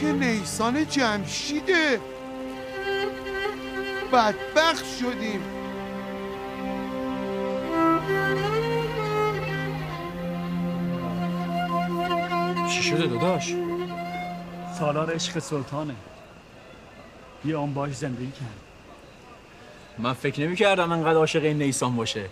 که 0.00 0.12
نیسان 0.12 0.86
جمشیده. 0.86 2.00
بدبخت 4.12 4.84
شدیم. 5.00 5.40
چی 12.70 12.82
شده 12.82 13.06
داداش؟ 13.06 13.54
سالار 14.78 15.14
عشق 15.14 15.38
سلطانه. 15.38 15.94
یه 17.44 17.56
آن 17.56 17.74
باش 17.74 17.96
زندگی 17.96 18.30
کرد. 18.30 18.60
من 19.98 20.12
فکر 20.12 20.40
نمی 20.40 20.56
کردم 20.56 20.92
انقدر 20.92 21.18
عاشق 21.18 21.44
این 21.44 21.62
نیسان 21.62 21.96
باشه. 21.96 22.26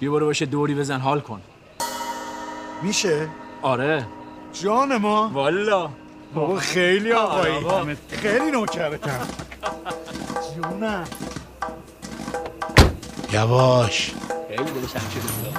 بیا 0.00 0.10
برو 0.12 0.26
باشه 0.26 0.46
دوری 0.46 0.74
بزن 0.74 1.00
حال 1.00 1.20
کن. 1.20 1.40
میشه؟ 2.82 3.28
آره. 3.62 4.06
جان 4.52 4.96
ما. 4.96 5.30
والا. 5.34 5.90
بابا 6.34 6.56
خیلی 6.56 7.12
آقایی. 7.12 7.54
آره 7.54 7.64
بابا. 7.64 7.92
خیلی 8.08 8.50
نوکرتم. 8.50 9.26
جونم. 10.54 11.04
یواش. 13.32 14.12
خیلی 14.48 14.70
دلش 14.70 14.90
شده 14.90 15.20
بود 15.20 15.58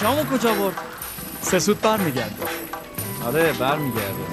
شامو 0.00 0.24
کجا 0.24 0.54
برد؟ 0.54 0.95
سه 1.50 1.58
سود 1.58 1.80
بر 1.80 1.96
میگرد 1.96 2.34
آره 3.26 3.52
برمیگرده. 3.52 4.26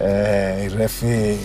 ای 0.00 0.68
رفیق 0.68 1.38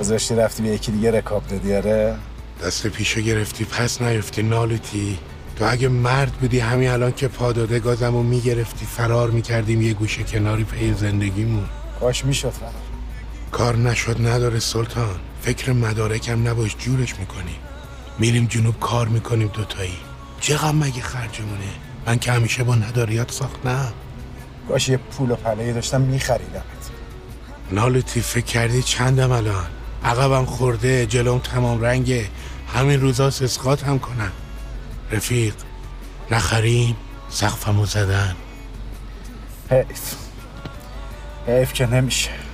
گذاشتی 0.00 0.34
رفتی 0.34 0.62
به 0.62 0.68
یکی 0.68 0.92
دیگه 0.92 1.10
رکاب 1.10 1.46
دادی 1.48 1.74
آره؟ 1.74 2.16
دست 2.64 2.86
پیشو 2.86 3.20
گرفتی 3.20 3.64
پس 3.64 4.02
نیفتی 4.02 4.42
نالوتی. 4.42 5.18
تو 5.56 5.64
اگه 5.68 5.88
مرد 5.88 6.32
بودی 6.32 6.58
همین 6.58 6.88
الان 6.88 7.12
که 7.12 7.28
پاداده 7.28 7.78
گازمو 7.78 8.22
می‌گرفتی 8.22 8.86
فرار 8.86 9.30
می‌کردیم 9.30 9.82
یه 9.82 9.92
گوشه 9.92 10.22
کناری 10.22 10.64
پی 10.64 10.94
زندگیمون. 10.94 11.66
کاش 12.00 12.24
می‌شد 12.24 12.50
فرار. 12.50 12.72
کار 13.52 13.76
نشد 13.76 14.26
نداره 14.26 14.58
سلطان. 14.58 15.20
فکر 15.46 15.72
مدارکم 15.72 16.48
نباش 16.48 16.76
جورش 16.78 17.14
می‌کنیم 17.18 17.58
میریم 18.18 18.46
جنوب 18.46 18.80
کار 18.80 19.08
می‌کنیم 19.08 19.48
دوتایی. 19.48 19.96
چقدر 20.40 20.72
مگه 20.72 21.02
خرجمونه؟ 21.02 21.68
من 22.06 22.18
که 22.18 22.32
همیشه 22.32 22.64
با 22.64 22.74
نداریات 22.74 23.30
ساختم. 23.32 23.92
کاش 24.68 24.88
یه 24.88 24.96
پول 24.96 25.30
و 25.30 25.36
پلهی 25.36 25.72
داشتم 25.72 26.00
میخریدمت. 26.00 26.90
نالوتی 27.70 28.20
فکر 28.20 28.44
کردی 28.44 28.82
چندم 28.82 29.30
الان؟ 29.30 29.66
عقبم 30.04 30.44
خورده 30.44 31.06
جلوم 31.06 31.38
تمام 31.38 31.80
رنگه. 31.80 32.28
همین 32.74 33.00
روزا 33.00 33.26
اسقاط 33.26 33.84
هم 33.84 33.98
کنم. 33.98 34.32
رفیق 35.12 35.54
نخریم 36.30 36.96
سقفمو 37.28 37.86
زدن. 37.86 38.36
حیف. 39.70 40.14
حیف 41.46 41.72
که 41.72 41.86
نمیشه. 41.86 42.45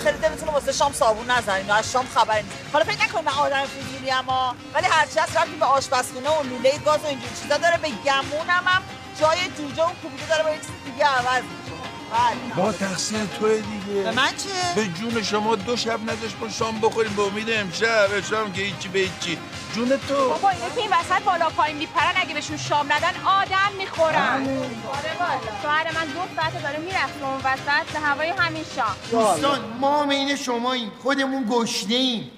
خیلی 0.00 0.18
دلتون 0.18 0.48
رو 0.48 0.54
واسه 0.54 0.72
شام 0.72 0.92
صابون 0.92 1.30
نزنین 1.30 1.70
از 1.70 1.92
شام 1.92 2.06
خبری 2.14 2.42
نیست. 2.42 2.56
حالا 2.72 2.84
فکر 2.84 3.04
نکنید 3.04 3.24
من 3.24 3.32
آدم 3.32 3.64
فیلمی 3.66 4.10
اما. 4.10 4.54
ولی 4.74 4.86
هرچی 4.86 5.18
هست 5.18 5.36
رفتیم 5.36 5.58
به 5.58 5.66
آشپزخونه 5.66 6.28
و 6.30 6.42
لوله 6.42 6.78
گاز 6.84 7.00
و 7.00 7.06
اینجور 7.06 7.30
چیزا 7.42 7.56
داره 7.56 7.78
به 7.78 7.88
گمونم 7.88 8.64
هم 8.66 8.82
جای 9.20 9.38
جوجه 9.58 9.82
و 9.82 9.92
کوبیده 10.02 10.28
داره 10.28 10.42
با 10.42 10.50
یه 10.50 10.58
چیز 10.58 10.70
دیگه 10.84 11.06
عوض 11.06 11.42
بله. 12.10 12.64
با 12.64 12.72
تقصیر 12.72 13.24
توی 13.24 13.54
دیگه. 13.54 14.02
به 14.02 14.10
من 14.10 14.28
چه؟ 14.28 14.74
به 14.74 14.86
جون 14.86 15.22
شما 15.22 15.56
دو 15.56 15.76
شب 15.76 16.00
نذاش 16.02 16.34
با 16.40 16.48
شام 16.48 16.80
بخوریم 16.80 17.12
به 17.12 17.22
امید 17.22 17.50
امشب. 17.50 18.20
شام 18.30 18.52
که 18.52 18.62
هیچی 18.62 18.88
به 18.88 18.98
هیچی. 18.98 19.38
جون 19.74 19.88
تو. 20.08 20.28
بابا 20.28 20.48
اینا 20.48 20.68
که 20.74 20.80
این 20.80 20.90
وسط 20.90 21.22
بالا 21.22 21.50
پایین 21.50 21.76
میپرن 21.76 22.12
اگه 22.16 22.34
بهشون 22.34 22.56
شام 22.56 22.92
ندن 22.92 23.12
آدم 23.26 23.72
می‌خورن. 23.78 24.48
آره 24.92 25.16
والا. 25.20 25.40
شوهر 25.62 25.94
من 25.94 26.06
دو 26.06 26.20
ساعت 26.36 26.62
داره 26.62 26.78
می‌رفت 26.78 27.22
اون 27.22 27.40
وسط 27.44 27.92
به 27.92 27.98
هوای 27.98 28.28
همین 28.28 28.64
شام. 28.76 28.96
دوستان 29.10 29.60
ما 29.80 30.10
این 30.10 30.36
شماییم. 30.36 30.92
خودمون 31.02 31.46
گشنه 31.50 31.94
ایم 31.94 32.30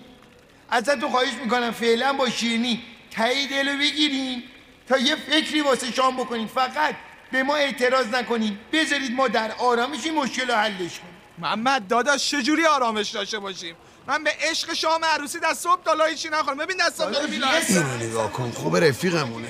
ازتون 0.71 1.11
خواهش 1.11 1.33
می‌کنم 1.45 1.71
فعلا 1.71 2.13
با 2.13 2.31
شیرینی 2.31 2.83
تایی 3.11 3.47
دلو 3.47 3.79
بگیریم 3.79 4.43
تا 4.89 4.99
یه 4.99 5.17
فکری 5.17 5.61
واسه 5.61 5.93
شام 5.93 6.17
بکنیم 6.17 6.47
فقط 6.47 6.95
به 7.33 7.43
ما 7.43 7.57
اعتراض 7.57 8.07
نکنیم 8.07 8.59
بذارید 8.73 9.13
ما 9.13 9.29
در 9.29 9.53
آرامش 9.59 10.05
این 10.05 10.15
مشکل 10.15 10.49
رو 10.49 10.55
حلش 10.55 10.99
کنیم. 10.99 11.13
محمد 11.39 11.87
داداش 11.87 12.31
چجوری 12.31 12.67
آرامش 12.67 13.11
داشته 13.11 13.39
باشیم؟ 13.39 13.75
من 14.07 14.25
به 14.25 14.31
عشق 14.41 14.73
شام 14.75 15.05
عروسی 15.05 15.39
دست 15.45 15.63
صبح 15.63 15.83
تا 15.85 15.93
لای 15.93 16.17
چی 16.17 16.29
نخورم. 16.29 16.57
ببین 16.57 16.77
دستم 16.81 17.11
داره 17.11 17.27
میلرزه. 17.27 17.87
اینو 17.87 18.11
نگاه 18.11 18.33
کن. 18.33 18.51
خوب 18.51 18.77
رفیقمونه. 18.77 19.49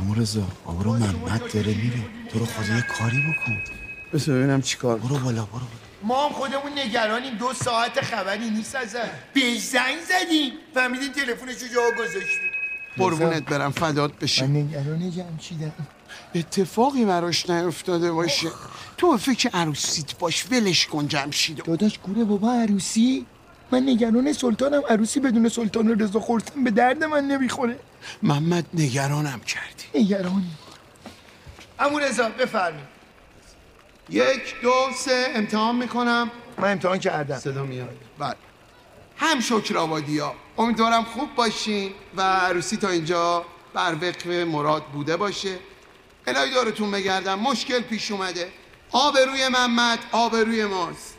همو 0.00 0.14
رضا 0.14 0.42
آبرو 0.64 0.92
محمد 0.92 1.52
داره 1.52 1.74
میره. 1.74 2.00
تو 2.32 2.38
رو 2.38 2.46
خدا 2.46 2.74
یه 2.74 2.82
کاری 2.82 3.20
بکن. 3.20 3.58
بس 4.12 4.28
ببینم 4.28 4.62
چیکار 4.62 4.98
برو 4.98 5.18
بالا 5.18 5.44
برو 5.44 5.60
ما 6.02 6.26
هم 6.26 6.32
خودمون 6.32 6.78
نگرانیم. 6.78 7.34
دو 7.34 7.52
ساعت 7.52 8.00
خبری 8.00 8.50
نیست 8.50 8.74
ازن 8.74 9.10
به 9.34 9.58
زنگ 9.58 9.98
زدیم. 10.08 10.52
فهمیدیم 10.74 11.12
تلفنش 11.12 11.62
رو 11.62 11.68
جا 11.68 11.90
گذاشتیم. 11.98 12.50
قربونت 12.98 13.44
برم. 13.44 13.70
فدات 13.70 14.18
بشه 14.18 14.46
من 14.46 14.56
نگران 14.56 15.10
جمشیدم 15.10 15.72
اتفاقی 16.34 17.04
براش 17.04 17.50
نیفتاده 17.50 18.12
باشه. 18.12 18.48
تو 18.98 19.10
به 19.10 19.16
فکر 19.16 19.50
عروسیت 19.54 20.18
باش 20.18 20.46
ولش 20.50 20.86
کن 20.86 21.08
جمشیدو 21.08 21.62
داداش 21.62 21.98
گوره 21.98 22.24
بابا 22.24 22.52
عروسی؟ 22.52 23.26
من 23.70 23.82
نگران 23.82 24.32
سلطانم. 24.32 24.82
عروسی 24.90 25.20
بدون 25.20 25.48
سلطان 25.48 26.00
رضا 26.00 26.20
خورسن 26.20 26.64
به 26.64 26.70
درد 26.70 27.04
من 27.04 27.24
نمی‌خوره. 27.24 27.78
محمد 28.22 28.66
نگرانم 28.74 29.40
کردی. 29.40 30.04
نگرانی 30.04 30.50
امو 31.78 31.98
رضا 31.98 32.28
بفرمایید 32.28 32.86
یک 34.10 34.54
دو 34.62 34.72
سه 34.96 35.32
امتحان 35.34 35.76
می‌کنم. 35.76 36.30
من 36.58 36.72
امتحان 36.72 36.98
کردم. 36.98 37.38
صدا 37.38 37.64
میاد. 37.64 37.96
بله. 38.18 38.34
هم 39.16 39.40
شکر 39.40 39.78
آبادی 39.78 40.18
ها 40.18 40.34
امیدوارم 40.58 41.04
خوب 41.04 41.34
باشین 41.34 41.90
و 42.16 42.22
عروسی 42.22 42.76
تا 42.76 42.88
اینجا 42.88 43.44
بر 43.74 43.94
وقف 43.94 44.26
مراد 44.26 44.84
بوده 44.84 45.16
باشه. 45.16 45.58
الهی 46.26 46.50
دارتون 46.50 46.90
بگردم 46.90 47.38
مشکل 47.38 47.80
پیش 47.80 48.10
اومده. 48.10 48.52
آبروی 48.92 49.48
محمد 49.48 49.98
آبروی 50.12 50.64
ماست. 50.64 51.16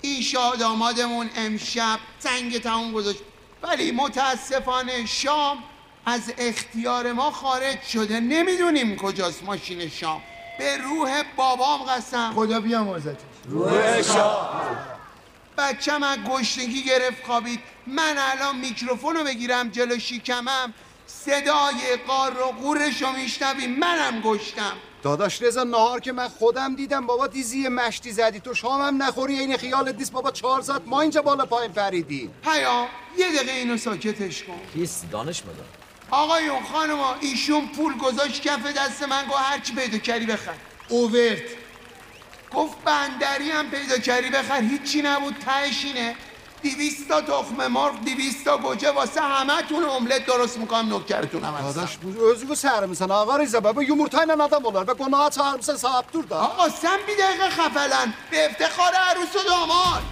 این 0.00 0.22
شاه 0.22 0.56
دامادمون 0.56 1.30
امشب 1.36 1.98
زنگ 2.18 2.58
تموم 2.58 2.92
گذاشت. 2.92 3.20
ولی 3.62 3.92
متاسفانه 3.92 5.06
شام 5.06 5.58
از 6.06 6.32
اختیار 6.38 7.12
ما 7.12 7.30
خارج 7.30 7.82
شده. 7.82 8.20
نمی‌دونیم 8.20 8.96
کجاست 8.96 9.42
ماشین 9.42 9.88
شام. 9.88 10.22
به 10.58 10.76
روح 10.76 11.22
بابام 11.36 11.82
قسم. 11.82 12.32
خدا 12.34 12.60
بیامرزتش 12.60 13.22
روح 13.48 14.02
شاه 14.02 14.76
بچم 15.58 16.02
از 16.02 16.18
گشنگی 16.18 16.84
گرفت 16.84 17.26
خوابید. 17.26 17.60
من 17.86 18.14
الان 18.18 18.58
میکروفون 18.58 19.16
رو 19.16 19.24
بگیرم 19.24 19.68
جلو 19.68 19.98
شیکمم 19.98 20.74
صدای 21.06 21.96
قار 22.06 22.42
و 22.42 22.44
قورش 22.44 23.02
رو 23.02 23.12
میشنویم 23.12 23.78
منم 23.78 24.20
گشتم. 24.20 24.72
داداش 25.02 25.42
رضا 25.42 25.64
نهار 25.64 26.00
که 26.00 26.12
من 26.12 26.28
خودم 26.28 26.74
دیدم 26.74 27.06
بابا 27.06 27.26
دیزی 27.26 27.68
مشتی 27.68 28.12
زدی. 28.12 28.40
تو 28.40 28.54
شامم 28.54 29.02
نخوری 29.02 29.38
این 29.38 29.56
خیالت 29.56 29.94
نیست 29.94 30.12
بابا 30.12 30.30
چهار 30.30 30.62
ساعت 30.62 30.82
ما 30.86 31.00
اینجا 31.00 31.22
بالا 31.22 31.46
پایین 31.46 31.72
پریدی. 31.72 32.30
هیا 32.44 32.86
یه 33.18 33.36
دقیقه 33.36 33.52
اینو 33.52 33.76
ساکتش 33.76 34.42
کن. 34.42 34.60
کیست؟ 34.74 35.06
دانش 35.10 35.42
مدار. 35.42 35.66
آقایون 36.10 36.64
خانما 36.72 37.14
ایشون 37.20 37.68
پول 37.68 37.96
گذاشت 37.98 38.42
کف 38.42 38.66
دست 38.76 39.02
من 39.02 39.24
گفت 39.24 39.38
هرچی 39.38 39.74
پیدا 39.74 39.98
کردی 39.98 40.26
بخر. 40.26 40.54
اوورد. 40.88 41.42
گفت 42.54 42.76
بندری 42.84 43.50
هم 43.50 43.70
پیدا 43.70 43.98
کردی 43.98 44.30
بخر 44.30 44.60
هیچی 44.60 45.02
نبود 45.02 45.36
تهش 45.44 45.84
اینه. 45.84 46.16
دیویست 46.66 47.08
تا 47.08 47.20
تخم 47.20 47.58
مرغ 47.66 47.96
دیویست 48.04 48.44
تا 48.44 48.54
گوجه 48.58 48.90
واسه 48.90 49.20
همه 49.20 49.52
املت 49.96 50.26
درست 50.26 50.58
می‌کنم 50.58 50.88
نوکرتون 50.88 51.44
هم 51.44 51.54
هستم. 51.54 51.80
Dadaş 51.80 51.92
bu 52.02 52.08
özgü 52.30 52.54
sərmisən, 52.64 53.10
avar 53.12 53.40
izə 53.46 53.60
bu 53.76 53.82
yumurta 53.90 54.18
ilə 54.24 54.34
adam 54.48 54.64
olar 54.68 54.84
və 54.90 54.94
qonağa 55.00 55.30
çağırmısan 55.36 55.76
sahib 55.84 56.06
dur 56.12 56.24
da. 56.30 56.36
آقا 56.48 56.66
سم 56.82 57.00
بی 57.06 57.14
دقیقه 57.20 57.48
خفلن 57.58 58.08
به 58.30 58.38
افتخار 58.46 58.92
عروس 59.08 59.34
و 59.38 59.42
داماد 59.48 60.02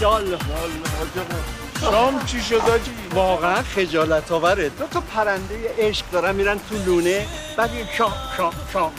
یالا. 0.00 0.38
شام 1.80 2.14
چی 2.24 2.40
شد 2.48 2.54
آجی؟ 2.54 2.92
واقعا 3.14 3.62
خجالت 3.62 4.32
آوره 4.32 4.68
دو 4.68 4.86
تا 4.86 5.00
پرنده 5.00 5.74
عشق 5.78 6.06
دارن 6.12 6.34
میرن 6.34 6.58
تو 6.66 6.74
لونه. 6.86 7.26
بعد 7.56 7.74
یه 7.74 7.88
شام 7.98 8.14
شام 8.36 8.54
شام 8.72 8.92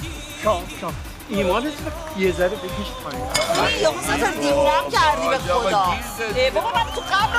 شام 0.43 0.63
شام. 0.81 0.95
ایمانت 1.37 1.65
رو 1.65 2.21
یه 2.21 2.31
ذره 2.31 2.49
بکش 2.49 2.91
پایین. 3.03 3.25
یهو 3.81 4.01
سفر 4.01 4.31
دیوونم 4.31 4.83
کردی 4.91 5.27
به 5.29 5.37
خدا. 5.37 5.85
بابا 6.53 6.69
من 6.71 6.85
تو 6.95 7.01
قبر 7.01 7.32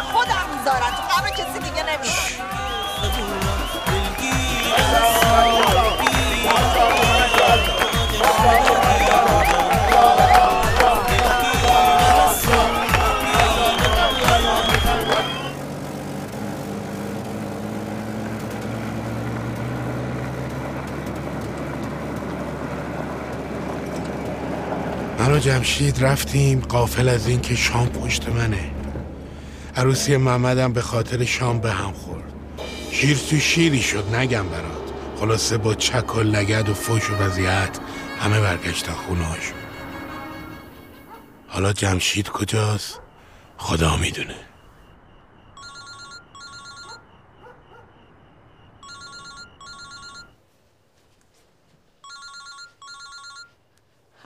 جمشید 25.44 26.04
رفتیم 26.04 26.60
قافل 26.60 27.08
از 27.08 27.26
این 27.26 27.40
که 27.40 27.54
شام 27.54 27.88
پشت 27.88 28.28
منه. 28.28 28.70
عروسی 29.76 30.16
محمدم 30.16 30.72
به 30.72 30.80
خاطر 30.80 31.24
شام 31.24 31.60
به 31.60 31.72
هم 31.72 31.92
خورد. 31.92 32.32
شیر 32.90 33.16
تو 33.16 33.38
شیری 33.38 33.82
شد 33.82 34.14
نگم 34.14 34.48
برات. 34.48 34.92
خلاصه 35.16 35.58
با 35.58 35.74
چک 35.74 36.16
و 36.16 36.20
لگد 36.20 36.68
و 36.68 36.74
فوش 36.74 37.10
و 37.10 37.14
وضیعت 37.14 37.78
همه 38.20 38.40
برگشتن 38.40 38.92
خونه 38.92 39.24
هاشون 39.24 39.58
حالا 41.48 41.72
جمشید 41.72 42.28
کجاست؟ 42.28 43.00
خدا 43.58 43.96
می‌دونه. 43.96 44.34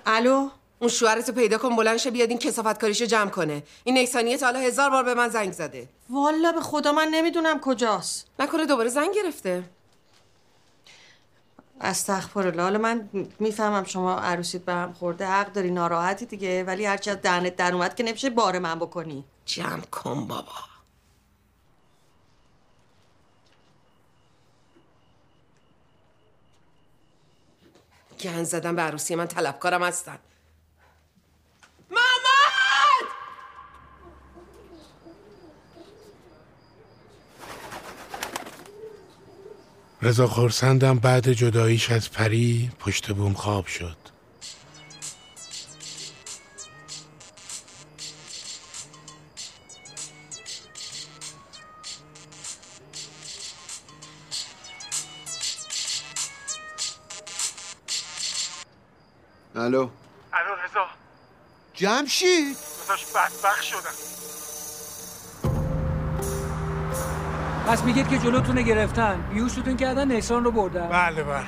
الو؟ 0.06 0.57
اون 0.80 0.90
شوهرتو 0.90 1.32
پیدا 1.32 1.58
کن 1.58 1.76
بلند 1.76 1.96
شه 1.96 2.10
بیاد 2.10 2.28
این 2.28 2.38
کسافت 2.38 2.80
کاریشو 2.80 3.04
جمع 3.04 3.30
کنه. 3.30 3.62
این 3.84 3.94
نیسانیه 3.98 4.38
تا 4.38 4.46
حالا 4.46 4.58
هزار 4.58 4.90
بار 4.90 5.04
به 5.04 5.14
من 5.14 5.28
زنگ 5.28 5.52
زده. 5.52 5.88
والا 6.10 6.52
به 6.52 6.60
خدا 6.60 6.92
من 6.92 7.08
نمی‌دونم 7.08 7.60
کجاست. 7.60 8.26
نکنه 8.38 8.66
دوباره 8.66 8.88
زنگ 8.88 9.14
گرفته. 9.14 9.64
استغفرالله. 11.80 12.62
حالا 12.62 12.78
من 12.78 13.08
می‌فهمم 13.38 13.84
شما 13.84 14.18
عروسیت 14.18 14.62
به 14.62 14.72
هم 14.72 14.92
خورده 14.92 15.26
حق 15.26 15.52
داری 15.52 15.70
ناراحتی 15.70 16.26
دیگه. 16.26 16.64
ولی 16.64 16.84
هرچی 16.84 17.10
از 17.10 17.22
دهنت 17.22 17.56
در 17.56 17.74
اومد 17.74 17.94
که 17.94 18.02
نمیشه 18.02 18.30
بار 18.30 18.58
من 18.58 18.78
بکنی. 18.78 19.24
جمع 19.44 19.80
کن 19.80 20.26
بابا. 20.26 20.52
گن 28.20 28.44
زدن 28.44 28.76
به 28.76 28.82
عروسی 28.82 29.14
من 29.14 29.26
طلبکارم 29.26 29.82
هستن 29.82 30.18
محمد 31.90 33.12
رضا 40.02 40.26
خورسندم 40.26 40.98
بعد 40.98 41.28
جداییش 41.32 41.90
از 41.90 42.10
پری 42.10 42.70
پشت 42.80 43.12
بوم 43.12 43.32
خواب 43.32 43.66
شد. 43.66 43.96
الو. 59.54 59.90
الو 60.32 60.54
رضا. 60.64 60.86
جمشید؟ 61.74 62.56
داداش 62.88 63.04
بدبخت 63.04 63.62
شدم. 63.62 64.27
پس 67.68 67.84
میگید 67.84 68.08
که 68.08 68.18
جلوتونه 68.18 68.62
گرفتن. 68.62 69.24
بیهوشتون 69.34 69.76
کردن 69.76 70.12
نیسان 70.12 70.44
رو 70.44 70.50
بردن. 70.50 70.88
بله 70.88 71.22
بله. 71.22 71.44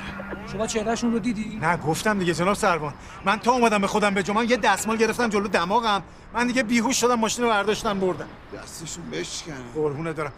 شما 0.52 0.66
چهرهشون 0.66 1.12
رو 1.12 1.18
دیدی؟ 1.18 1.58
نه 1.62 1.76
گفتم 1.76 2.18
دیگه 2.18 2.34
جناب 2.34 2.54
سروان. 2.54 2.94
من 3.24 3.38
تا 3.38 3.52
اومدم 3.52 3.78
به 3.78 3.86
خودم 3.86 4.14
به 4.14 4.32
من 4.32 4.50
یه 4.50 4.56
دستمال 4.56 4.96
گرفتم 4.96 5.28
جلو 5.28 5.48
دماغم. 5.48 6.02
من 6.34 6.46
دیگه 6.46 6.62
بیهوش 6.62 7.00
شدم 7.00 7.14
ماشین 7.14 7.44
رو 7.44 7.50
برداشتم 7.50 8.00
بردم. 8.00 8.28
دستشون 8.54 9.10
بشکن 9.10 9.52
قربونه 9.74 10.12
دارم 10.12 10.32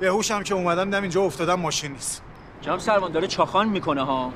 به 0.00 0.08
هوشم 0.08 0.42
که 0.42 0.54
اومدم 0.54 0.84
دیدم 0.84 1.02
اینجا 1.02 1.22
افتادم 1.22 1.54
ماشین 1.54 1.92
نیست. 1.92 2.22
جناب 2.62 2.80
سروان 2.80 3.12
داره 3.12 3.26
چاخان 3.26 3.68
می‌کنه 3.68 4.02
ها. 4.04 4.32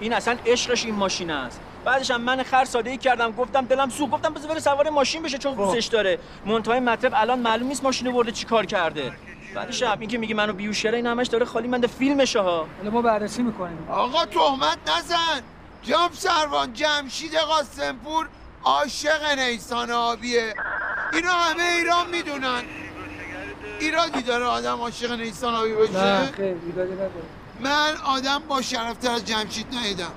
این 0.00 0.12
اصلا 0.12 0.36
عشقش 0.46 0.84
این 0.84 0.94
ماشین 0.94 1.30
است. 1.30 1.60
بعدش 1.84 2.10
هم 2.10 2.20
من 2.20 2.42
خر 2.42 2.64
ساده 2.64 2.90
ای 2.90 2.96
کردم 2.96 3.32
گفتم 3.32 3.64
دلم 3.64 3.88
سوخت 3.88 4.12
گفتم 4.12 4.34
بذار 4.34 4.58
سوار 4.58 4.90
ماشین 4.90 5.22
بشه 5.22 5.38
چون 5.38 5.54
دوستش 5.54 5.86
داره. 5.86 6.18
منتهای 6.46 6.80
مطلب 6.80 7.12
الان 7.14 7.38
معلوم 7.38 7.68
نیست 7.68 7.84
ماشین 7.84 8.12
برده 8.12 8.32
چی 8.32 8.46
کار 8.46 8.66
کرده. 8.66 9.12
بعدش 9.54 9.82
هم 9.82 10.00
این 10.00 10.10
که 10.10 10.18
میگه 10.18 10.34
منو 10.34 10.52
بیوش 10.52 10.82
کرده 10.82 10.96
این 10.96 11.06
همش 11.06 11.26
داره 11.26 11.44
خالی 11.44 11.68
منده 11.68 11.86
فیلمشه 11.86 12.40
ها. 12.40 12.66
حالا 12.78 12.90
ما 12.90 13.02
بررسی 13.02 13.42
می‌کنیم. 13.42 13.86
آقا 13.90 14.26
تهمت 14.26 14.78
نزن. 14.98 15.42
جام 15.82 16.10
سروان 16.12 16.72
جمشید 16.72 17.34
قاسمپور 17.34 18.28
عاشق 18.64 19.38
نیسان 19.38 19.90
آبیه. 19.90 20.54
اینو 21.12 21.30
همه 21.30 21.62
ایران 21.62 22.10
می‌دونن. 22.10 22.62
ایرادی 23.80 24.22
داره 24.22 24.44
آدم 24.44 24.78
عاشق 24.78 25.12
نیسان 25.12 25.54
آبی 25.54 25.72
باشه؟ 25.72 26.32
من 27.60 27.96
آدم 28.06 28.42
با 28.48 28.62
شرفتر 28.62 29.10
از 29.10 29.24
جمشید 29.24 29.66
ندیدم. 29.74 30.12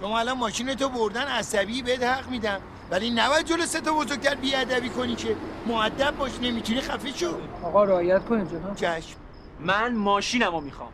شما 0.00 0.18
الان 0.18 0.38
ماشین 0.38 0.74
تو 0.74 0.88
بردن 0.88 1.22
عصبی 1.26 1.82
بهت 1.82 2.02
حق 2.02 2.28
میدم. 2.28 2.60
ولی 2.92 3.10
نباید 3.10 3.46
جلو 3.46 3.66
سه 3.66 3.80
تا 3.80 3.92
بزرگتر 3.92 4.34
بیادبی 4.34 4.88
کنی 4.88 5.14
که 5.14 5.36
معدب 5.66 6.16
باش 6.16 6.32
نمی‌تونی 6.42 6.80
خفه 6.80 7.12
شو. 7.12 7.34
آقا 7.62 7.84
رعایت 7.84 8.24
کنید 8.24 8.50
جناب. 8.50 8.76
چشم. 8.76 9.16
من 9.60 9.94
ماشینمو 9.94 10.60
می‌خوام. 10.60 10.88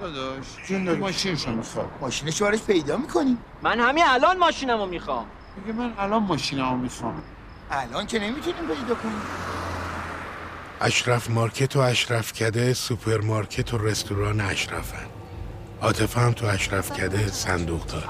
داداش 0.00 0.46
جون 0.68 0.84
داری 0.84 1.00
ماشینشو 1.00 1.50
می‌خواد 1.50 1.90
ماشینش 2.00 2.42
براش 2.42 2.62
پیدا 2.62 2.96
می‌کنی. 2.96 3.38
من 3.62 3.80
همین 3.80 4.04
الان 4.06 4.38
ماشینمو 4.38 4.86
می‌خوام. 4.86 5.26
میگه 5.56 5.78
من 5.78 5.92
الان 5.98 6.22
ماشینمو 6.22 6.76
می‌خوام. 6.76 7.22
الان 7.70 8.06
که 8.06 8.18
نمی‌تونیم 8.18 8.66
پیدا 8.66 8.94
کنیم. 8.94 9.22
اشرف 10.80 11.30
مارکت 11.30 11.76
و 11.76 11.80
اشرف 11.80 12.32
کده 12.32 12.74
سوپرمارکت 12.74 13.74
و 13.74 13.78
رستوران 13.78 14.40
اشرفن. 14.40 15.06
عاطفه 15.82 16.20
هم 16.20 16.32
تو 16.32 16.46
اشرف 16.46 16.92
کده 16.92 17.28
صندوق 17.28 17.86
دار 17.86 18.08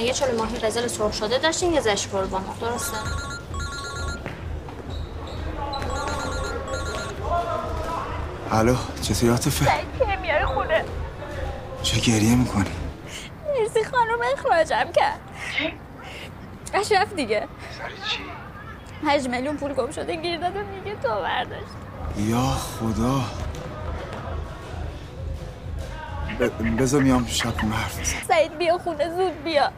یه 0.00 0.12
چلو 0.12 0.38
ماهی 0.38 0.58
قزل 0.58 0.86
سرخ 0.86 1.12
شده 1.14 1.38
داشتین 1.38 1.72
یه 1.72 1.80
زش 1.80 2.06
قربان. 2.06 2.44
درسته. 2.60 2.96
الو 8.52 8.76
چطوری 9.02 9.28
عاطفه؟ 9.32 9.64
که 9.98 10.16
میاره 10.22 10.46
خونه؟ 10.46 10.84
چه 11.82 12.00
گریه 12.00 12.34
می‌کنی؟ 12.36 12.70
مرسی 13.48 13.84
خانم 13.84 14.18
اخراجم 14.34 14.92
کرد. 14.92 15.20
اشرف 16.74 17.12
دیگه. 17.12 17.48
چی؟ 18.10 18.18
هشت 19.06 19.28
میلیون 19.28 19.56
پول 19.56 19.72
گم 19.72 19.90
شده 19.90 20.16
گیر 20.16 20.40
داد 20.40 20.56
و 20.56 20.58
میگه 20.58 20.96
تو 21.02 21.08
برداشت. 21.08 21.64
یا 22.16 22.40
خدا. 22.40 23.20
بذار 26.48 27.02
میام 27.02 27.26
شب 27.26 27.50
خونه 27.50 27.74
حرف 27.74 28.00
بزن 28.00 28.16
سعید 28.28 28.58
بیا 28.58 28.78
خونه 28.78 29.16
زود 29.16 29.44
بیا. 29.44 29.72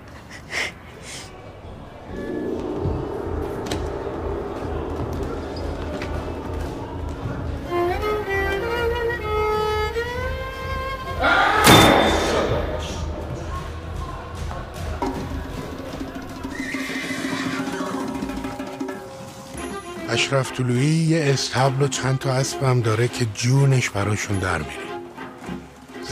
اشرف 20.09 20.53
طلویی 20.53 21.05
یه 21.05 21.25
استبل 21.27 21.83
و 21.83 21.89
چند 21.89 22.19
تا 22.19 22.33
اسب 22.33 22.63
هم 22.63 22.81
داره 22.81 23.09
که 23.09 23.27
جونش 23.35 23.91
براشون 23.91 24.39
در 24.39 24.59
میره 24.59 24.82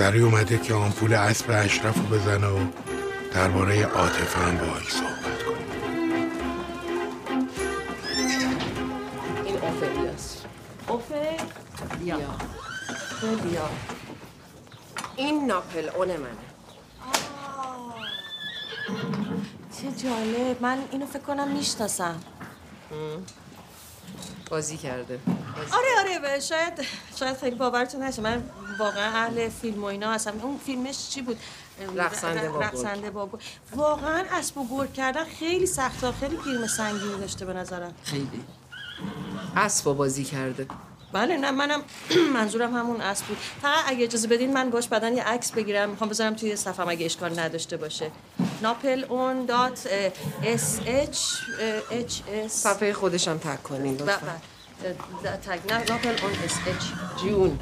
زری 0.01 0.21
اومده 0.21 0.59
که 0.59 0.75
آمپول 0.75 1.15
اسب 1.15 1.51
اشرف 1.51 1.97
رو 1.97 2.03
بزنه 2.03 2.47
و 2.47 2.67
درباره 3.35 3.85
عاطفه 3.85 4.41
هم 4.41 4.57
باهاش 4.57 4.93
صحبت 4.93 5.43
کنه. 5.43 5.57
این 9.45 9.57
اوفلیاس 9.57 10.37
این 15.17 15.47
ناپل 15.47 15.89
اون 15.89 16.09
منه. 16.09 16.31
چه 19.81 19.93
جالب. 20.03 20.63
من 20.63 20.79
اینو 20.91 21.07
فکر 21.07 21.23
کنم 21.23 21.49
می‌شناسم. 21.49 22.21
بازی 24.51 24.77
کرده. 24.77 25.21
آره 25.73 25.89
آره 25.99 26.19
و 26.37 26.41
شاید 26.41 26.73
شاید 27.17 27.37
خیلی 27.37 27.57
باورتون 27.57 28.03
نشه. 28.03 28.23
من 28.23 28.43
واقعا 28.81 29.25
اهل 29.25 29.49
فیلم 29.49 29.83
و 29.83 29.87
اینا 29.87 30.13
هستم 30.13 30.33
اون 30.43 30.59
فیلمش 30.67 31.09
چی 31.09 31.23
بود؟ 31.23 31.37
رقصنده 31.97 32.49
با. 32.49 32.61
رقصنده 32.61 33.11
با. 33.11 33.29
واقعا 33.77 34.25
اسب 34.33 34.59
و 34.59 34.69
گرگ 34.71 34.93
کردن 34.93 35.25
خیلی 35.25 35.67
سخته 35.67 36.13
خیلی 36.13 36.37
گرم 36.47 36.67
سنگینی 36.67 37.19
داشته 37.21 37.45
به 37.45 37.53
نظرم. 37.53 37.95
خیلی. 38.05 38.45
اسب 39.57 39.85
بازی 39.93 40.25
کرده. 40.25 40.67
بله 41.13 41.37
نه 41.37 41.51
منم 41.51 41.83
منظورم 42.35 42.77
همون 42.77 43.01
اسب 43.01 43.25
بود. 43.27 43.37
فقط 43.63 43.85
اگه 43.87 44.05
اجازه 44.05 44.29
بدین 44.29 44.53
من 44.53 44.71
باش 44.71 44.89
بعدن 44.89 45.17
یه 45.17 45.23
عکس 45.23 45.53
بگیرم. 45.53 45.91
می‌خوام 45.91 46.11
بذارم 46.11 46.35
توی 46.35 46.57
صفحه 46.57 46.89
اگه 46.89 47.07
اشکال 47.07 47.39
نداشته 47.39 47.77
باشه. 47.77 48.11
ناپل 48.63 49.05
اون 49.09 49.45
دات 49.47 49.89
اس 50.45 50.81
اچ 50.87 51.19
اچ 51.91 52.21
اس 52.33 52.53
صفحه 52.53 52.93
خودشم 52.93 53.39
تک 53.39 53.63
کنین 53.63 53.97
و 53.97 54.03
لطفا. 54.03 54.37
تگ 55.47 55.73
نه 55.73 55.79
ناپل 55.79 56.09
اون 56.23 56.33
اس 56.45 56.55
اچ 56.67 56.85
جون 57.23 57.59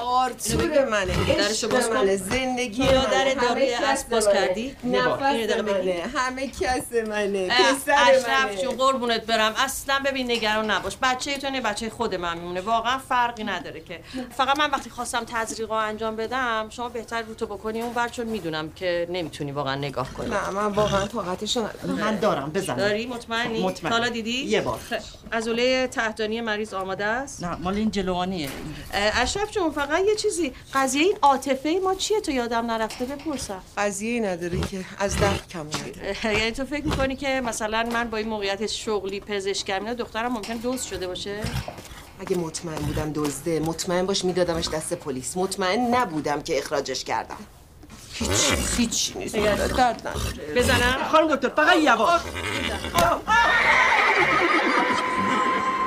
آرتور 0.00 0.84
منه. 0.84 1.34
درشو 1.34 1.68
باز 1.68 1.88
کن. 1.88 2.16
زندگی 2.16 2.86
در 2.88 3.34
داروی 3.34 3.74
اسب 3.74 4.08
باز. 4.08 4.28
کردی؟ 4.28 4.76
نفس. 4.84 5.20
منه. 5.20 6.02
همه 6.14 6.48
کس 6.48 6.92
منه. 7.08 7.48
پسر 7.48 7.94
اشرف 8.10 8.62
جون 8.62 8.76
قربونت 8.76 9.26
برم. 9.26 9.54
اصلا 9.56 9.98
ببین 10.04 10.30
نگران 10.30 10.70
نباش. 10.70 10.96
بچه 11.02 11.38
تو 11.38 11.50
نه 11.50 11.60
بچه 11.60 11.90
خود 11.90 12.14
من 12.14 12.38
میمونه. 12.38 12.60
واقعا 12.60 12.98
فرقی 12.98 13.44
نداره 13.44 13.80
که. 13.80 14.00
فقط 14.36 14.58
من 14.58 14.70
وقتی 14.70 14.90
خواستم 14.90 15.24
تزریقا 15.24 15.78
انجام 15.78 16.16
بدم 16.16 16.66
شما 16.70 16.88
بهتر 16.88 17.22
رو 17.22 17.34
تو 17.34 17.46
بکنی 17.46 17.82
اون 17.82 18.08
چون 18.08 18.26
می‌دونم 18.26 18.70
که 18.70 19.08
نمی‌تونی 19.10 19.52
واقعا 19.52 19.74
نگاه 19.74 20.12
کنی. 20.14 20.30
نه 20.30 20.50
من 20.50 20.66
واقعا 20.66 21.06
طاقتشو 21.06 21.60
ندارم. 21.60 21.94
من 22.00 22.16
دارم. 22.16 22.50
بزنم 22.50 22.76
داری؟ 22.76 23.06
مطمئنی؟ 23.06 23.62
مطمئن. 23.62 23.92
حالا 23.92 24.08
دیدی؟ 24.08 24.30
یه 24.30 24.60
بار. 24.60 24.78
عضله 25.32 25.86
تحتانی 25.86 26.40
مریض 26.40 26.74
آماده 26.74 27.04
است؟ 27.04 27.44
نه 27.44 27.56
مال 27.56 27.74
این 27.74 27.90
جلوانیه. 27.90 28.48
اشرف 28.92 29.50
جون 29.50 29.70
فقط 29.70 29.89
یه 29.98 30.14
چیزی. 30.14 30.52
قضیه 30.74 31.02
این 31.02 31.16
عاطفه 31.22 31.80
ما 31.84 31.94
چیه 31.94 32.20
تو 32.20 32.30
یادم 32.30 32.66
نرفته؟ 32.70 33.04
بپرسم. 33.04 33.62
قضیه 33.78 34.20
نداره 34.20 34.60
که 34.60 34.84
از 34.98 35.16
درد 35.16 35.48
کم 35.48 35.66
یعنی 36.38 36.50
تو 36.52 36.64
فکر 36.64 36.84
می‌کنی 36.84 37.16
که 37.16 37.40
مثلا 37.44 37.88
من 37.92 38.10
با 38.10 38.16
این 38.16 38.28
موقعیت 38.28 38.66
شغلی 38.66 39.20
پزشکم 39.20 39.74
اینا 39.74 39.94
دخترم 39.94 40.32
ممکن 40.32 40.54
دوست 40.56 40.86
شده 40.86 41.06
باشه؟ 41.06 41.40
اگه 42.20 42.36
مطمئن 42.36 42.76
بودم 42.82 43.12
دزده 43.14 43.60
مطمئن 43.60 44.06
باش 44.06 44.24
میدادمش 44.24 44.68
دست 44.68 44.94
پلیس. 44.94 45.36
مطمئن 45.36 45.94
نبودم 45.94 46.42
که 46.42 46.58
اخراجش 46.58 47.04
کردم. 47.04 47.36
هیچ 48.12 48.52
هیچ 48.76 49.12
نیست. 49.16 49.36
درد 49.36 50.08
نداره. 50.08 50.54
بزنم. 50.56 51.08
خانم 51.12 51.36
دکتر 51.36 51.48
فقط 51.48 51.76
یواش. 51.76 52.20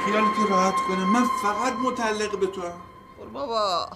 خیالتو 0.06 0.48
راحت 0.50 0.76
کنه. 0.88 1.06
من 1.06 1.24
فقط 1.44 1.74
متعلق 1.74 2.40
به 2.40 2.48
تو 2.48 2.62
هم. 2.62 2.93
بابا. 3.34 3.90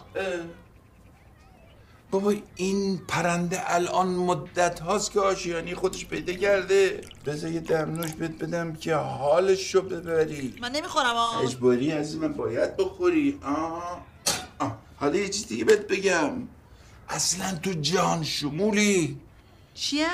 بابا 2.11 2.33
این 2.55 2.97
پرنده 3.07 3.73
الان 3.75 4.07
مدت 4.07 4.79
هاست 4.79 5.11
که 5.11 5.19
آشیانی 5.19 5.75
خودش 5.75 6.05
پیدا 6.05 6.33
کرده. 6.33 7.01
بذار 7.25 7.51
یه 7.51 7.59
دمنوش 7.59 8.11
بهت 8.11 8.31
بدم 8.31 8.73
که 8.73 8.95
حالش 8.95 9.75
رو 9.75 9.81
ببری. 9.81 10.53
من 10.61 10.71
نمی‌خورم 10.71 11.15
آقا. 11.15 11.39
اجباری 11.39 11.93
من 12.15 12.33
باید 12.33 12.77
بخوری. 12.77 13.39
آه. 13.43 14.01
آه. 14.59 14.77
حالا 14.95 15.15
یه 15.15 15.29
چیز 15.29 15.47
دیگه 15.47 15.65
بهت 15.65 15.87
بگم. 15.87 16.31
اصلا 17.09 17.55
تو 17.63 17.73
جان 17.73 18.23
شمولی. 18.23 19.19
چیم؟ 19.73 20.07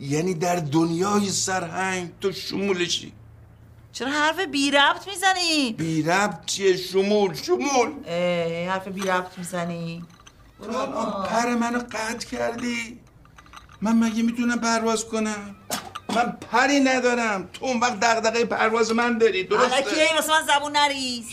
یعنی 0.00 0.34
در 0.34 0.56
دنیای 0.56 1.30
سرهنگ 1.30 2.10
تو 2.20 2.32
شمولشی. 2.32 3.12
چرا 3.92 4.10
حرف 4.10 4.40
بی 4.40 4.70
ربط 4.70 5.08
می‌زنی؟ 5.08 5.72
بی 5.72 6.02
ربط 6.02 6.44
چیه؟ 6.46 6.76
شمول 6.76 7.34
شمول. 7.34 8.08
حرف 8.68 8.88
بی 8.88 9.00
ربط 9.00 9.38
می‌زنی؟ 9.38 10.04
تو 10.62 10.78
الان 10.78 11.26
پر 11.26 11.54
منو 11.54 11.78
قطع 11.78 12.28
کردی؟ 12.36 13.00
من 13.80 13.98
مگه 13.98 14.22
می‌تونم 14.22 14.60
پرواز 14.60 15.04
کنم؟ 15.04 15.56
من 16.08 16.36
پری 16.50 16.80
ندارم. 16.80 17.48
تو 17.52 17.66
اون 17.66 17.80
وقت 17.80 18.00
دغدغه 18.00 18.44
پرواز 18.44 18.92
من 18.92 19.18
داری 19.18 19.44
درسته؟ 19.44 19.76
الکی 19.76 20.00
این 20.00 20.14
واسه 20.16 20.32
من 20.32 20.46
زبون 20.46 20.76
نریز. 20.76 21.24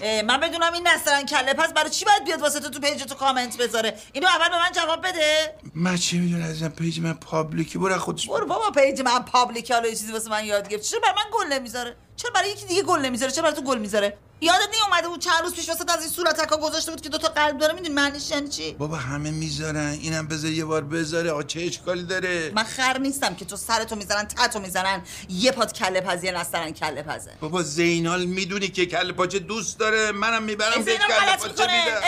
من 0.00 0.40
بدونم 0.40 0.72
این 0.72 0.88
نسترن 0.88 1.26
کله. 1.26 1.54
پس 1.54 1.72
برای 1.72 1.90
چی 1.90 2.04
باید 2.04 2.24
بیاد 2.24 2.40
واسه 2.40 2.60
تو 2.60 2.70
تو 2.70 2.80
page 2.80 3.02
تو 3.02 3.14
کامنت 3.14 3.56
بذاره؟ 3.56 3.98
اینو 4.12 4.26
اول 4.26 4.48
به 4.48 4.56
من 4.56 4.72
جواب 4.72 5.06
بده. 5.06 5.54
من 5.74 5.96
چه 5.96 6.16
می‌دونم 6.16 6.44
عزیزم؟ 6.44 6.68
page 6.68 7.00
من 7.00 7.12
public 7.12 7.69
ی 7.69 7.78
برو 7.78 7.98
خودش 7.98 8.28
برو 8.28 8.46
بابا 8.46 8.70
page 8.70 9.00
من 9.00 9.18
public. 9.18 9.70
حالا 9.70 9.88
یه 9.88 9.94
چیزی 9.94 10.12
واسه 10.12 10.30
من 10.30 10.44
یاد 10.44 10.68
گرفت. 10.68 10.82
چرا 10.82 11.00
برای 11.00 11.14
من 11.14 11.30
گل 11.32 11.52
نمی‌ذاره؟ 11.52 11.96
چرا 12.16 12.30
برای 12.30 12.50
یکی 12.50 12.66
دیگه 12.66 12.82
گل 12.82 13.00
نمی‌ذاره؟ 13.00 13.32
چرا 13.32 13.42
برای 13.42 13.56
تو 13.56 13.62
گل 13.62 13.78
می‌ذاره؟ 13.78 14.18
یادت 14.44 14.68
نی 14.70 14.76
اومده 14.88 15.08
بود 15.08 15.20
چند 15.20 15.42
روز 15.42 15.54
پیش 15.54 15.68
واسه 15.68 15.84
از 15.88 16.00
این 16.00 16.10
صورتکا 16.10 16.56
گذاشته 16.56 16.90
بود 16.90 17.00
که 17.00 17.08
دوتا 17.08 17.28
قلب 17.28 17.58
داره 17.58 17.72
می‌دونی 17.72 17.94
معنیش 17.94 18.30
یعنی 18.30 18.48
چی؟ 18.48 18.72
بابا 18.72 18.96
همه 18.96 19.30
می‌ذارن. 19.30 19.98
اینم 20.02 20.28
بذار 20.28 20.50
یه 20.50 20.64
بار 20.64 20.84
بذاره. 20.84 21.30
آقا 21.30 21.42
چه 21.42 21.60
اشکالی 21.60 22.02
داره؟ 22.02 22.52
من 22.54 22.62
خر 22.62 22.98
نیستم 22.98 23.34
که 23.34 23.44
تو 23.44 23.56
سرتو 23.56 23.96
می‌زنن 23.96 24.24
تتو 24.24 24.60
می‌زنن 24.60 25.02
یه 25.28 25.52
پات 25.52 25.72
کله 25.72 26.00
پزی 26.00 26.30
نسترن 26.30 26.70
کله 26.70 27.02
پزه. 27.02 27.36
بابا 27.40 27.62
زینال 27.62 28.24
می‌دونی 28.24 28.68
که 28.68 28.86
کله 28.86 29.12
پاچه 29.12 29.38
دوست 29.38 29.78
داره. 29.78 30.12
منم 30.12 30.42
می‌برم 30.42 30.84
به 30.84 30.96
کله 30.96 31.36
پاچه 31.36 31.66
میدم. 31.66 32.00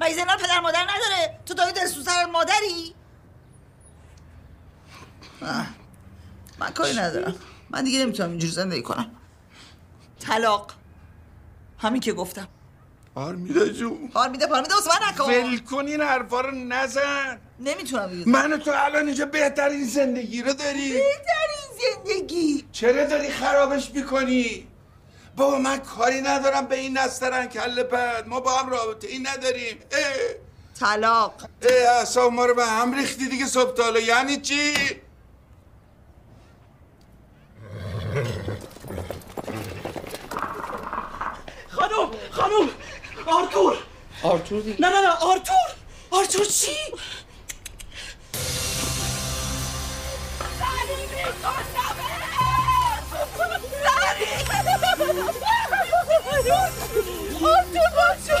مگه 0.00 0.14
زینال 0.14 0.36
پدر 0.36 0.60
مادر 0.60 0.82
نداره. 0.82 1.38
تو 1.46 1.54
دایی 1.54 1.72
دلسوز 1.72 2.04
سر 2.04 2.24
مادری؟ 2.24 2.94
من 6.58 6.70
کاری 6.70 6.96
ندارم. 6.96 7.34
من 7.70 7.84
دیگه 7.84 7.98
نمی‌تونم 7.98 8.30
اینجوری 8.30 8.52
زندگی 8.52 8.82
کنم. 8.82 9.10
طلاق. 10.20 10.77
همین 11.78 12.00
که 12.00 12.12
گفتم. 12.12 12.48
آرمیده 13.14 13.72
جون. 13.72 14.10
آرمیده 14.14 14.46
پارمیده 14.46 14.74
واسه 14.74 14.90
من 14.90 15.08
نکن. 15.08 15.24
ول 15.24 15.58
کن 15.58 15.86
این 15.86 16.00
حرفا 16.00 16.40
رو 16.40 16.50
نزن. 16.50 17.40
نمی‌تونم 17.60 18.10
دیگه 18.10 18.28
من 18.28 18.52
و 18.52 18.56
تو 18.56 18.70
الان 18.74 19.06
اینجا 19.06 19.26
بهترین 19.26 19.84
زندگی 19.84 20.42
رو 20.42 20.52
داری. 20.52 20.92
بهترین 20.92 21.94
زندگی. 22.04 22.64
چرا 22.72 23.04
داری 23.04 23.30
خرابش 23.30 23.90
می‌کنی؟ 23.94 24.66
بابا 25.36 25.58
من 25.58 25.78
کاری 25.78 26.20
ندارم 26.20 26.66
به 26.66 26.76
این 26.78 26.98
نسترن 26.98 27.46
کله 27.46 27.82
پد 27.82 28.24
ما 28.26 28.40
با 28.40 28.56
هم 28.58 28.70
رابطه 28.70 29.08
ای 29.08 29.18
نداریم. 29.18 29.78
اه. 29.92 30.00
طلاق. 30.80 31.34
اه 31.62 32.00
اصاب 32.00 32.32
ما 32.32 32.46
رو 32.46 32.54
به 32.54 32.66
هم 32.66 32.94
ریختی 32.94 33.28
دیگه 33.28 33.46
صبح. 33.46 33.98
یعنی 33.98 34.36
چی؟ 34.36 34.74
خانم 42.38 42.68
آرتور. 43.26 43.76
آرتور 44.22 44.60
دیگه 44.62 44.80
نه 44.80 44.88
نه 44.88 45.00
نه 45.00 45.08
آرتور. 45.08 45.56
آرتور 46.10 46.44
چی؟ 46.44 46.70
آرتور 57.42 57.88
باشو 57.96 58.38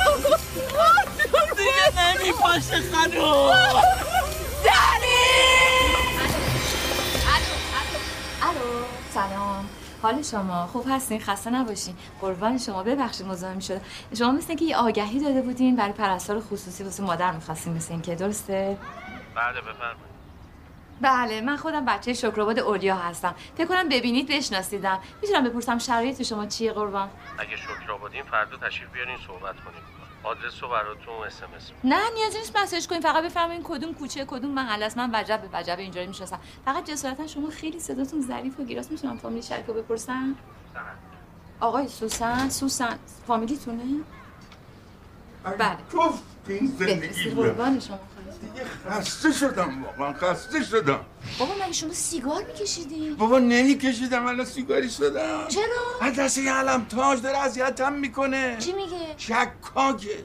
آرتور 0.78 1.54
دیگه 1.56 2.16
نمیپاشه 2.18 2.82
خانم 2.92 3.28
الو 8.42 8.84
سلام. 9.14 9.68
حال 10.02 10.22
شما 10.22 10.66
خوب 10.66 10.86
هستین؟ 10.90 11.20
خسته 11.20 11.50
نباشین. 11.50 11.94
قربان 12.20 12.58
شما. 12.58 12.82
ببخشید 12.82 13.26
مزاحم 13.26 13.58
شده 13.60 13.80
شما 14.18 14.32
مثل 14.32 14.54
که 14.54 14.64
یه 14.64 14.76
آگهی 14.76 15.20
داده 15.20 15.42
بودین 15.42 15.76
برای 15.76 15.92
پرستار 15.92 16.40
خصوصی 16.40 16.84
واسه 16.84 17.02
مادر 17.02 17.32
می‌خواستین 17.32 17.72
مثل 17.72 17.92
این 17.92 18.02
که 18.02 18.14
درسته؟ 18.14 18.78
بله 19.34 19.60
بفرمایید. 19.60 20.08
بله 21.00 21.40
من 21.40 21.56
خودم 21.56 21.84
بچه 21.84 22.12
شکرآباد 22.12 22.58
اولیا 22.58 22.96
هستم. 22.96 23.34
فکر 23.56 23.66
کنم 23.66 23.88
ببینید 23.88 24.28
بشناسیدم. 24.28 24.98
می‌تونم 25.22 25.44
بپرسم 25.44 25.78
شرایط 25.78 26.22
شما 26.22 26.46
چیه 26.46 26.72
قربان؟ 26.72 27.08
اگه 27.38 27.56
شکر 27.56 27.92
آبادین 27.92 28.22
فردا 28.22 28.56
تشریف 28.56 28.92
بیارین 28.92 29.16
صحبت 29.26 29.56
کنیم. 29.56 29.82
آدرس 30.22 30.62
رو 30.62 30.68
براتون 30.68 31.14
SMS 31.26 31.70
نه 31.84 32.10
نیازی 32.14 32.38
نیست 32.38 32.56
message 32.56 32.86
کنین. 32.88 33.00
فقط 33.00 33.24
بفرمایین 33.24 33.62
کدوم 33.64 33.94
کوچه 33.94 34.24
کدوم 34.24 34.50
محل 34.50 34.82
است. 34.82 34.98
من 34.98 35.10
وجب 35.14 35.40
به 35.40 35.48
وجب 35.58 35.78
اینجا 35.78 36.00
رو 36.02 36.08
می‌شناسم. 36.08 36.40
فقط 36.64 36.90
جسارتا 36.90 37.26
شما 37.26 37.50
خیلی 37.50 37.80
صداتون 37.80 38.22
ظریف 38.22 38.60
و 38.60 38.64
گیراست. 38.64 38.90
می‌تونم 38.90 39.18
فامیلی 39.18 39.42
شریفو 39.42 39.72
بپرسم؟ 39.72 40.34
آقای 41.60 41.88
سوسن 41.88 42.48
سوسن. 42.48 42.98
فامیلیتونه؟ 43.26 43.84
بله. 45.44 45.76
گفتین 45.94 46.66
زندگی 46.66 47.30
بفرستید. 47.30 47.94
شما 48.84 48.94
خسته 49.00 49.32
شدم 49.32 49.84
واقعا 49.84 50.12
خسته 50.12 50.64
شدم. 50.64 51.00
بابا 51.38 51.54
مگه 51.54 51.72
شما 51.72 51.92
سیگار 51.92 52.42
میکشیدین 52.44 53.14
بابا 53.14 53.38
نمیکشیدم 53.38 54.26
الان 54.26 54.46
سیگاری 54.46 54.90
شدم. 54.90 55.48
چرا؟ 55.48 55.62
از 56.08 56.14
دست 56.16 56.38
یه 56.38 56.52
علم 56.52 56.84
تاج 56.84 57.22
داره 57.22 57.38
اذیتم 57.38 57.92
می‌کنه. 57.92 58.56
چی 58.58 58.72
میگه؟ 58.72 59.14
شکاکه. 59.16 60.24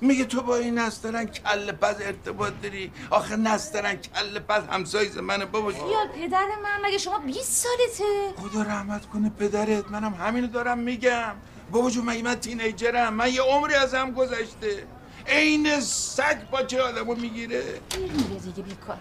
میگه 0.00 0.24
تو 0.24 0.42
با 0.42 0.56
این 0.56 0.78
نسترن 0.78 1.24
کل 1.24 1.72
پز 1.72 1.96
ارتباط 2.00 2.52
داری. 2.62 2.92
آخه 3.10 3.36
نسترن 3.36 3.94
کل 3.96 4.38
پز 4.38 4.62
همسایز 4.70 5.18
منه 5.18 5.44
بابا. 5.44 5.72
یا 5.72 5.78
پدر 6.14 6.46
من 6.62 6.88
مگه 6.88 6.98
شما 6.98 7.18
20 7.18 7.52
سالته؟ 7.52 8.34
خدا 8.36 8.62
رحمت 8.62 9.06
کنه 9.06 9.30
پدرت 9.30 9.90
منم 9.90 10.14
همینو 10.14 10.46
دارم 10.46 10.78
میگم. 10.78 11.34
بابا 11.70 11.90
جون 11.90 12.04
مگه 12.04 12.22
من 12.22 12.34
تینیجرم 12.34 13.14
من 13.14 13.32
یه 13.32 13.42
عمری 13.42 13.74
ازم 13.74 14.10
گذشته. 14.10 14.86
عین 15.28 15.80
سگ 15.80 16.44
پاچه 16.50 16.82
آدمو 16.82 17.14
می‌گیره؟ 17.14 17.80
میره 17.98 18.40
دیگه 18.40 18.62
بیکار. 18.62 18.96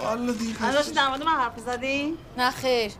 والا 0.00 0.32
دیگه. 0.32 0.92
در 0.94 1.08
مورد 1.08 1.22
من 1.22 1.32
حرف 1.32 1.60
زدی؟ 1.60 2.18
نه 2.38 2.50
خیر. 2.50 2.92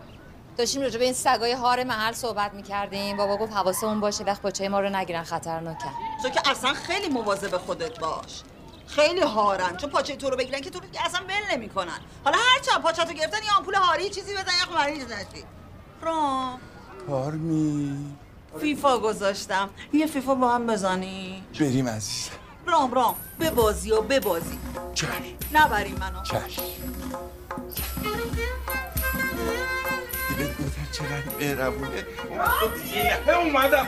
داشتیم 0.56 0.82
راجع 0.82 0.98
به 0.98 1.04
این 1.04 1.12
سگای 1.12 1.52
هار 1.52 1.84
محل 1.84 2.12
صحبت 2.12 2.54
می‌کردیم. 2.54 3.16
بابا 3.16 3.36
گفت 3.36 3.52
حواسمون 3.52 4.00
باشه 4.00 4.24
وقت 4.24 4.42
بچه 4.42 4.68
ما 4.68 4.80
رو 4.80 4.88
نگیرن 4.88 5.24
خطرناکه. 5.24 5.84
تو 6.22 6.28
که 6.28 6.50
اصلا 6.50 6.74
خیلی 6.74 7.08
مواظب 7.08 7.56
خودت 7.56 7.98
باش. 7.98 8.42
خیلی 8.86 9.20
هارن. 9.20 9.76
چون 9.76 9.90
پاچه 9.90 10.16
تو 10.16 10.30
رو 10.30 10.36
بگیرن 10.36 10.60
که 10.60 10.70
تو 10.70 10.80
رو 10.80 10.86
اصلا 11.04 11.20
ول 11.20 11.56
نمی‌کنن. 11.56 11.98
حالا 12.24 12.38
هر 12.38 12.60
چند 12.62 12.82
پاچه 12.82 13.04
تو 13.04 13.12
گرفتن 13.12 13.36
یه 13.36 13.56
آمپول 13.58 13.74
هاری 13.74 14.10
چیزی 14.10 14.32
بزن 14.32 14.44
یه 14.44 14.76
خمری 14.76 14.98
نشی 14.98 15.44
رام. 16.02 16.60
پارمی 17.08 18.16
فیفا 18.58 18.98
گذاشتم. 18.98 19.70
یه 19.92 20.06
فیفا 20.06 20.34
با 20.34 20.54
هم 20.54 20.66
بزنی. 20.66 21.42
بریم 21.60 21.88
عزیز. 21.88 22.28
رام 22.66 22.94
رام. 22.94 23.14
ببازی 23.40 23.92
و 23.92 24.00
ببازی. 24.00 24.58
چشم. 24.94 25.10
نبری 25.52 25.92
منو. 25.92 26.22
چشم. 26.22 26.62
دیگه 30.28 30.48
گفتم 30.48 30.88
چقدر 30.92 31.36
مهربونه. 31.40 32.04
اومدم. 33.44 33.86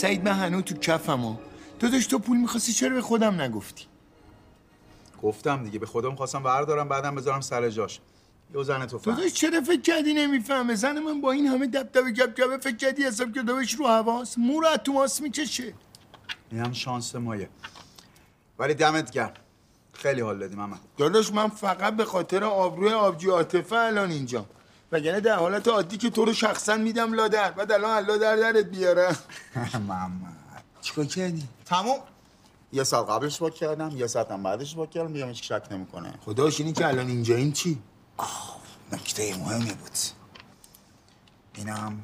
سعید 0.00 0.24
من 0.24 0.32
هنوز 0.32 0.62
تو 0.62 0.74
کفم 0.74 1.38
تو 1.78 1.88
داشت 1.88 2.10
تو 2.10 2.18
پول 2.18 2.36
می‌خواستی 2.36 2.72
چرا 2.72 2.94
به 2.94 3.02
خودم 3.02 3.40
نگفتی؟ 3.40 3.84
گفتم 5.22 5.64
دیگه 5.64 5.78
به 5.78 5.86
خودم 5.86 6.14
خواستم 6.14 6.42
بردارم 6.42 6.88
بعدم 6.88 7.14
بذارم 7.14 7.40
سر 7.40 7.68
جاش. 7.70 8.00
یه 8.54 8.62
زن 8.62 8.78
تو 8.78 8.86
تو 8.86 8.98
فهم. 8.98 9.14
داشت 9.14 9.34
چرا 9.34 9.60
فکر 9.60 9.80
کردی 9.80 10.14
نمی‌فهمه؟ 10.14 10.74
زن 10.74 10.98
من 10.98 11.20
با 11.20 11.32
این 11.32 11.46
همه 11.46 11.66
دبدبه 11.66 12.10
گبگبه 12.10 12.58
فکر 12.58 12.76
کردی 12.76 13.02
حساب 13.02 13.32
کردمش 13.32 13.74
رو 13.74 13.86
حواس 13.86 14.38
مو 14.38 14.60
رو 14.60 14.66
از 14.66 14.78
تو 14.78 14.92
ماس 14.92 15.20
می‌کشه. 15.20 15.74
هم 16.52 16.72
شانس 16.72 17.14
مایه. 17.14 17.48
ولی 18.58 18.74
دمت 18.74 19.10
گرم. 19.10 19.32
خیلی 19.92 20.20
حال 20.20 20.38
دادی 20.38 20.56
محمد 20.56 20.80
داداش 20.96 21.32
من 21.32 21.48
فقط 21.48 21.96
به 21.96 22.04
خاطر 22.04 22.44
آبروی 22.44 22.92
آبجی 22.92 23.28
عاطفه 23.28 23.76
الان 23.76 24.10
اینجا 24.10 24.46
وگرنه 24.92 25.20
در 25.20 25.36
حالت 25.36 25.68
عادی 25.68 25.96
که 25.96 26.10
تو 26.10 26.24
رو 26.24 26.32
شخصا 26.32 26.76
میدم 26.76 27.12
لادر. 27.12 27.50
بعد 27.50 27.72
الان 27.72 27.96
الله 27.96 28.18
در 28.18 28.36
درت 28.36 28.64
بیارم 28.64 29.16
محمد. 29.88 30.36
چیکار 30.80 31.04
کردی؟ 31.04 31.48
تموم. 31.64 31.98
یه 32.72 32.84
سال 32.84 33.04
قبلش 33.04 33.38
با 33.38 33.50
کردم 33.50 33.90
یه 33.96 34.06
ساعت 34.06 34.30
هم 34.30 34.42
بعدش 34.42 34.74
با 34.74 34.86
کردم 34.86 35.12
دیگه 35.12 35.26
هیچ 35.26 35.52
شک 35.52 35.62
نمی‌کنه. 35.70 36.14
خداش 36.24 36.60
اینی 36.60 36.72
که 36.72 36.86
الان 36.86 37.06
اینجا 37.08 37.36
این 37.36 37.52
چی؟ 37.52 37.78
نکته 38.92 39.36
مهمی 39.38 39.72
بود. 39.72 39.90
اینم 41.54 42.00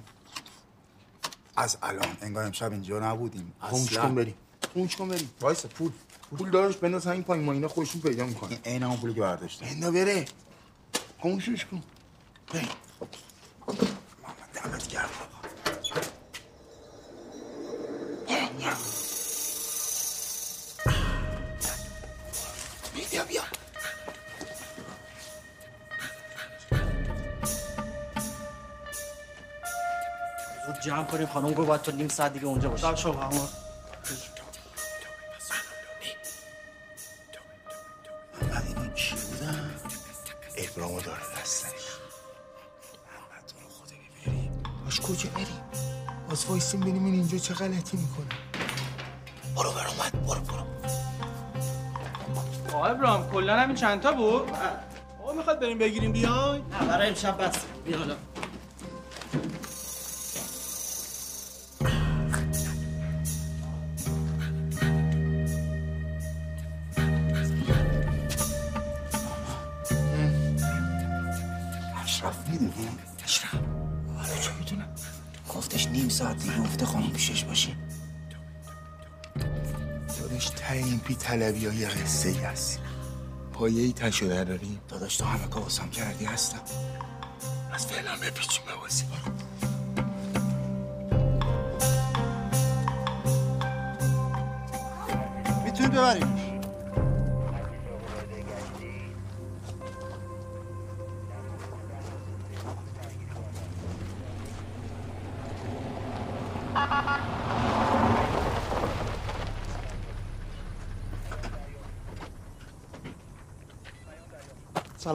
از 1.56 1.78
الان. 1.82 2.16
انگار 2.20 2.44
امشب 2.44 2.72
اینجا 2.72 2.98
نبودیم. 2.98 3.52
خاموش 3.60 3.88
اصلاً. 3.92 4.02
کن 4.02 4.14
بریم 4.14 4.34
خاموش 4.74 4.96
کن 4.96 5.08
بریم 5.08 5.30
وایسا 5.40 5.68
پول. 5.68 5.90
پول. 6.38 6.50
دارش 6.50 6.76
بنداز 6.76 7.06
همین 7.06 7.22
پایین. 7.22 7.44
ما 7.44 7.52
اینا 7.52 7.68
خودشون 7.68 8.00
پیدا 8.00 8.26
می‌کنن 8.26 8.50
این 8.50 8.60
عین 8.64 8.82
همون 8.82 8.96
پولی 8.96 9.14
که 9.14 9.20
برداشتم. 9.20 9.66
بندا 9.66 9.90
بره. 9.90 10.24
خاموشش 11.22 11.64
کن. 11.64 11.82
بریم 12.52 12.68
دمت 14.54 14.88
گرم 14.88 15.08
بیا 23.10 23.24
بیا 23.24 23.42
زود 30.66 30.80
جمع 30.80 31.04
کنیم 31.04 31.26
خانم 31.26 31.52
گفت 31.54 31.68
باید 31.68 31.82
تا 31.82 31.92
نیم 31.92 32.08
ساعت 32.08 32.32
دیگه 32.32 32.46
اونجا 32.46 32.68
باشه 32.68 32.96
شو 32.96 33.12
وایسیم 46.48 46.80
ببینیم 46.80 47.04
این 47.04 47.14
اینجا 47.14 47.38
چه 47.38 47.54
غلطی 47.54 47.96
می‌کنه. 47.96 48.26
برو 49.56 49.70
برو 49.70 49.90
اومد. 49.90 50.26
برو 50.26 50.40
برو. 50.40 50.66
آقا 52.74 52.86
ابراهیم 52.86 53.30
کلا 53.30 53.60
همین 53.60 53.76
چند 53.76 54.00
تا 54.00 54.12
بود؟ 54.12 54.50
آقا 55.22 55.32
می‌خواد 55.32 55.60
بریم 55.60 55.78
بگیریم 55.78 56.12
بیاین 56.12 56.62
نه 56.80 56.86
برای 56.88 57.08
امشب 57.08 57.42
بس. 57.42 57.54
بیا 57.84 57.98
حالا. 57.98 58.14
اشرف 72.04 72.48
می‌دونی؟ 72.48 72.88
اشرف. 73.24 73.75
گفتش 75.76 75.88
نیم 75.88 76.08
ساعت 76.08 76.42
دیگه 76.42 76.60
افته 76.60 76.86
خانم 76.86 77.10
پیشش 77.10 77.44
باشی 77.44 77.76
داداش 80.20 80.50
ته 80.50 80.72
این 80.72 80.98
پی 80.98 81.14
طلبی 81.14 81.66
های 81.66 81.86
قصه 81.86 82.28
ای 82.28 82.34
هست 82.34 82.80
پایه 83.52 83.82
ای 83.82 83.92
تشو 83.92 84.26
داریم 84.26 84.80
داداش 84.88 85.16
تو 85.16 85.24
همه 85.24 85.48
کار 85.48 85.62
واسم 85.62 85.90
کردی 85.90 86.24
هستم. 86.24 86.60
از 87.72 87.86
فعلا 87.86 88.16
بپیچیم 88.16 88.64
به 88.66 88.72
بازی. 88.76 89.04
می‌تونید 95.64 95.92
ببریم 95.92 96.45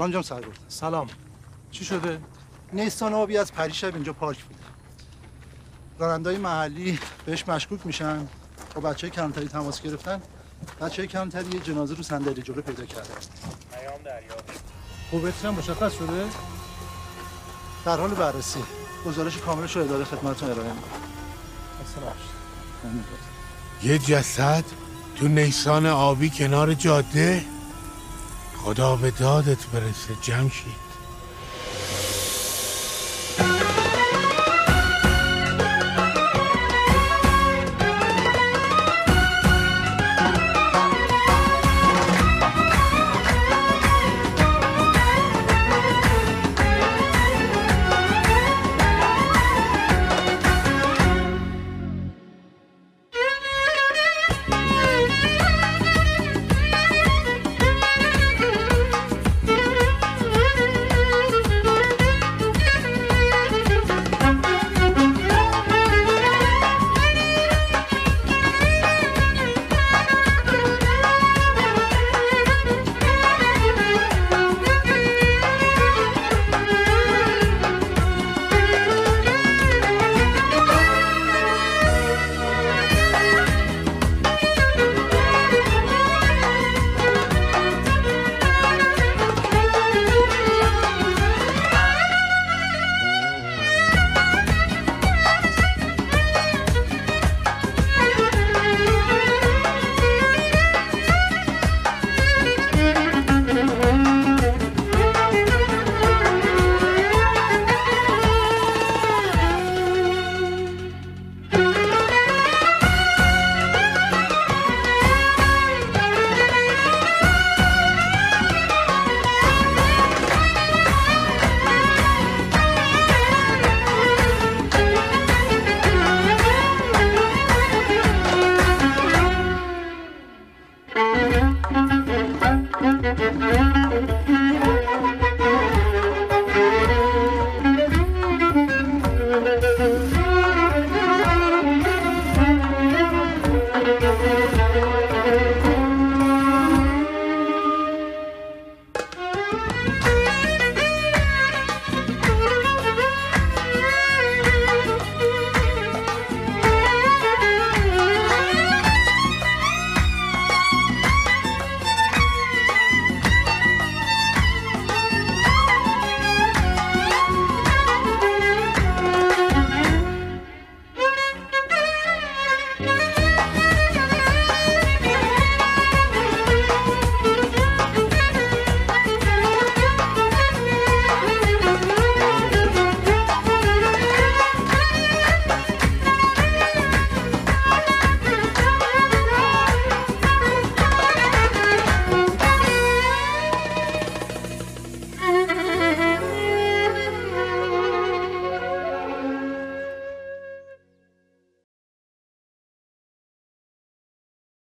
سلام 0.02 0.12
جام 0.12 0.22
سرگرد 0.22 0.60
سلام. 0.68 1.08
چی 1.72 1.86
شده؟ 1.86 2.20
نیستان 2.74 3.14
آبی 3.14 3.38
از 3.38 3.54
پریشب 3.54 3.94
اینجا 3.94 4.14
پارک 4.14 4.44
بوده. 4.44 4.60
رانندهای 6.00 6.38
محلی 6.38 7.00
بهش 7.26 7.48
مشکوک 7.48 7.86
میشن. 7.86 8.28
با 8.76 8.82
بچه 8.82 9.10
کلانتری 9.10 9.48
تماس 9.48 9.82
گرفتن 9.82 10.22
بچه 10.82 11.08
کلانتری 11.08 11.50
یه 11.54 11.60
جنازه 11.60 11.96
رو 11.96 12.04
صندلی 12.04 12.42
جلو 12.42 12.62
پیدا 12.62 12.86
کرده 12.86 13.10
هویتش 15.12 15.46
هم؟ 15.46 15.54
مشخص 15.54 15.94
شده؟ 15.94 16.26
در 17.86 17.98
حال 17.98 18.10
بررسی. 18.10 18.64
گزارش 19.06 19.38
کاملش 19.38 19.76
رو 19.76 19.84
اداره 19.84 20.04
خدمتتون 20.04 20.52
ارائه 20.52 20.74
می‌کنم. 20.74 22.14
یه 23.84 23.98
جسد 23.98 24.64
تو 25.16 25.28
نیسان 25.28 25.86
آبی 25.86 26.30
کنار 26.30 26.74
جاده؟ 26.74 27.46
خدا 28.64 28.96
به 28.96 29.12
دادت 29.12 29.68
برسه 29.68 30.16
جمشید. 30.22 30.91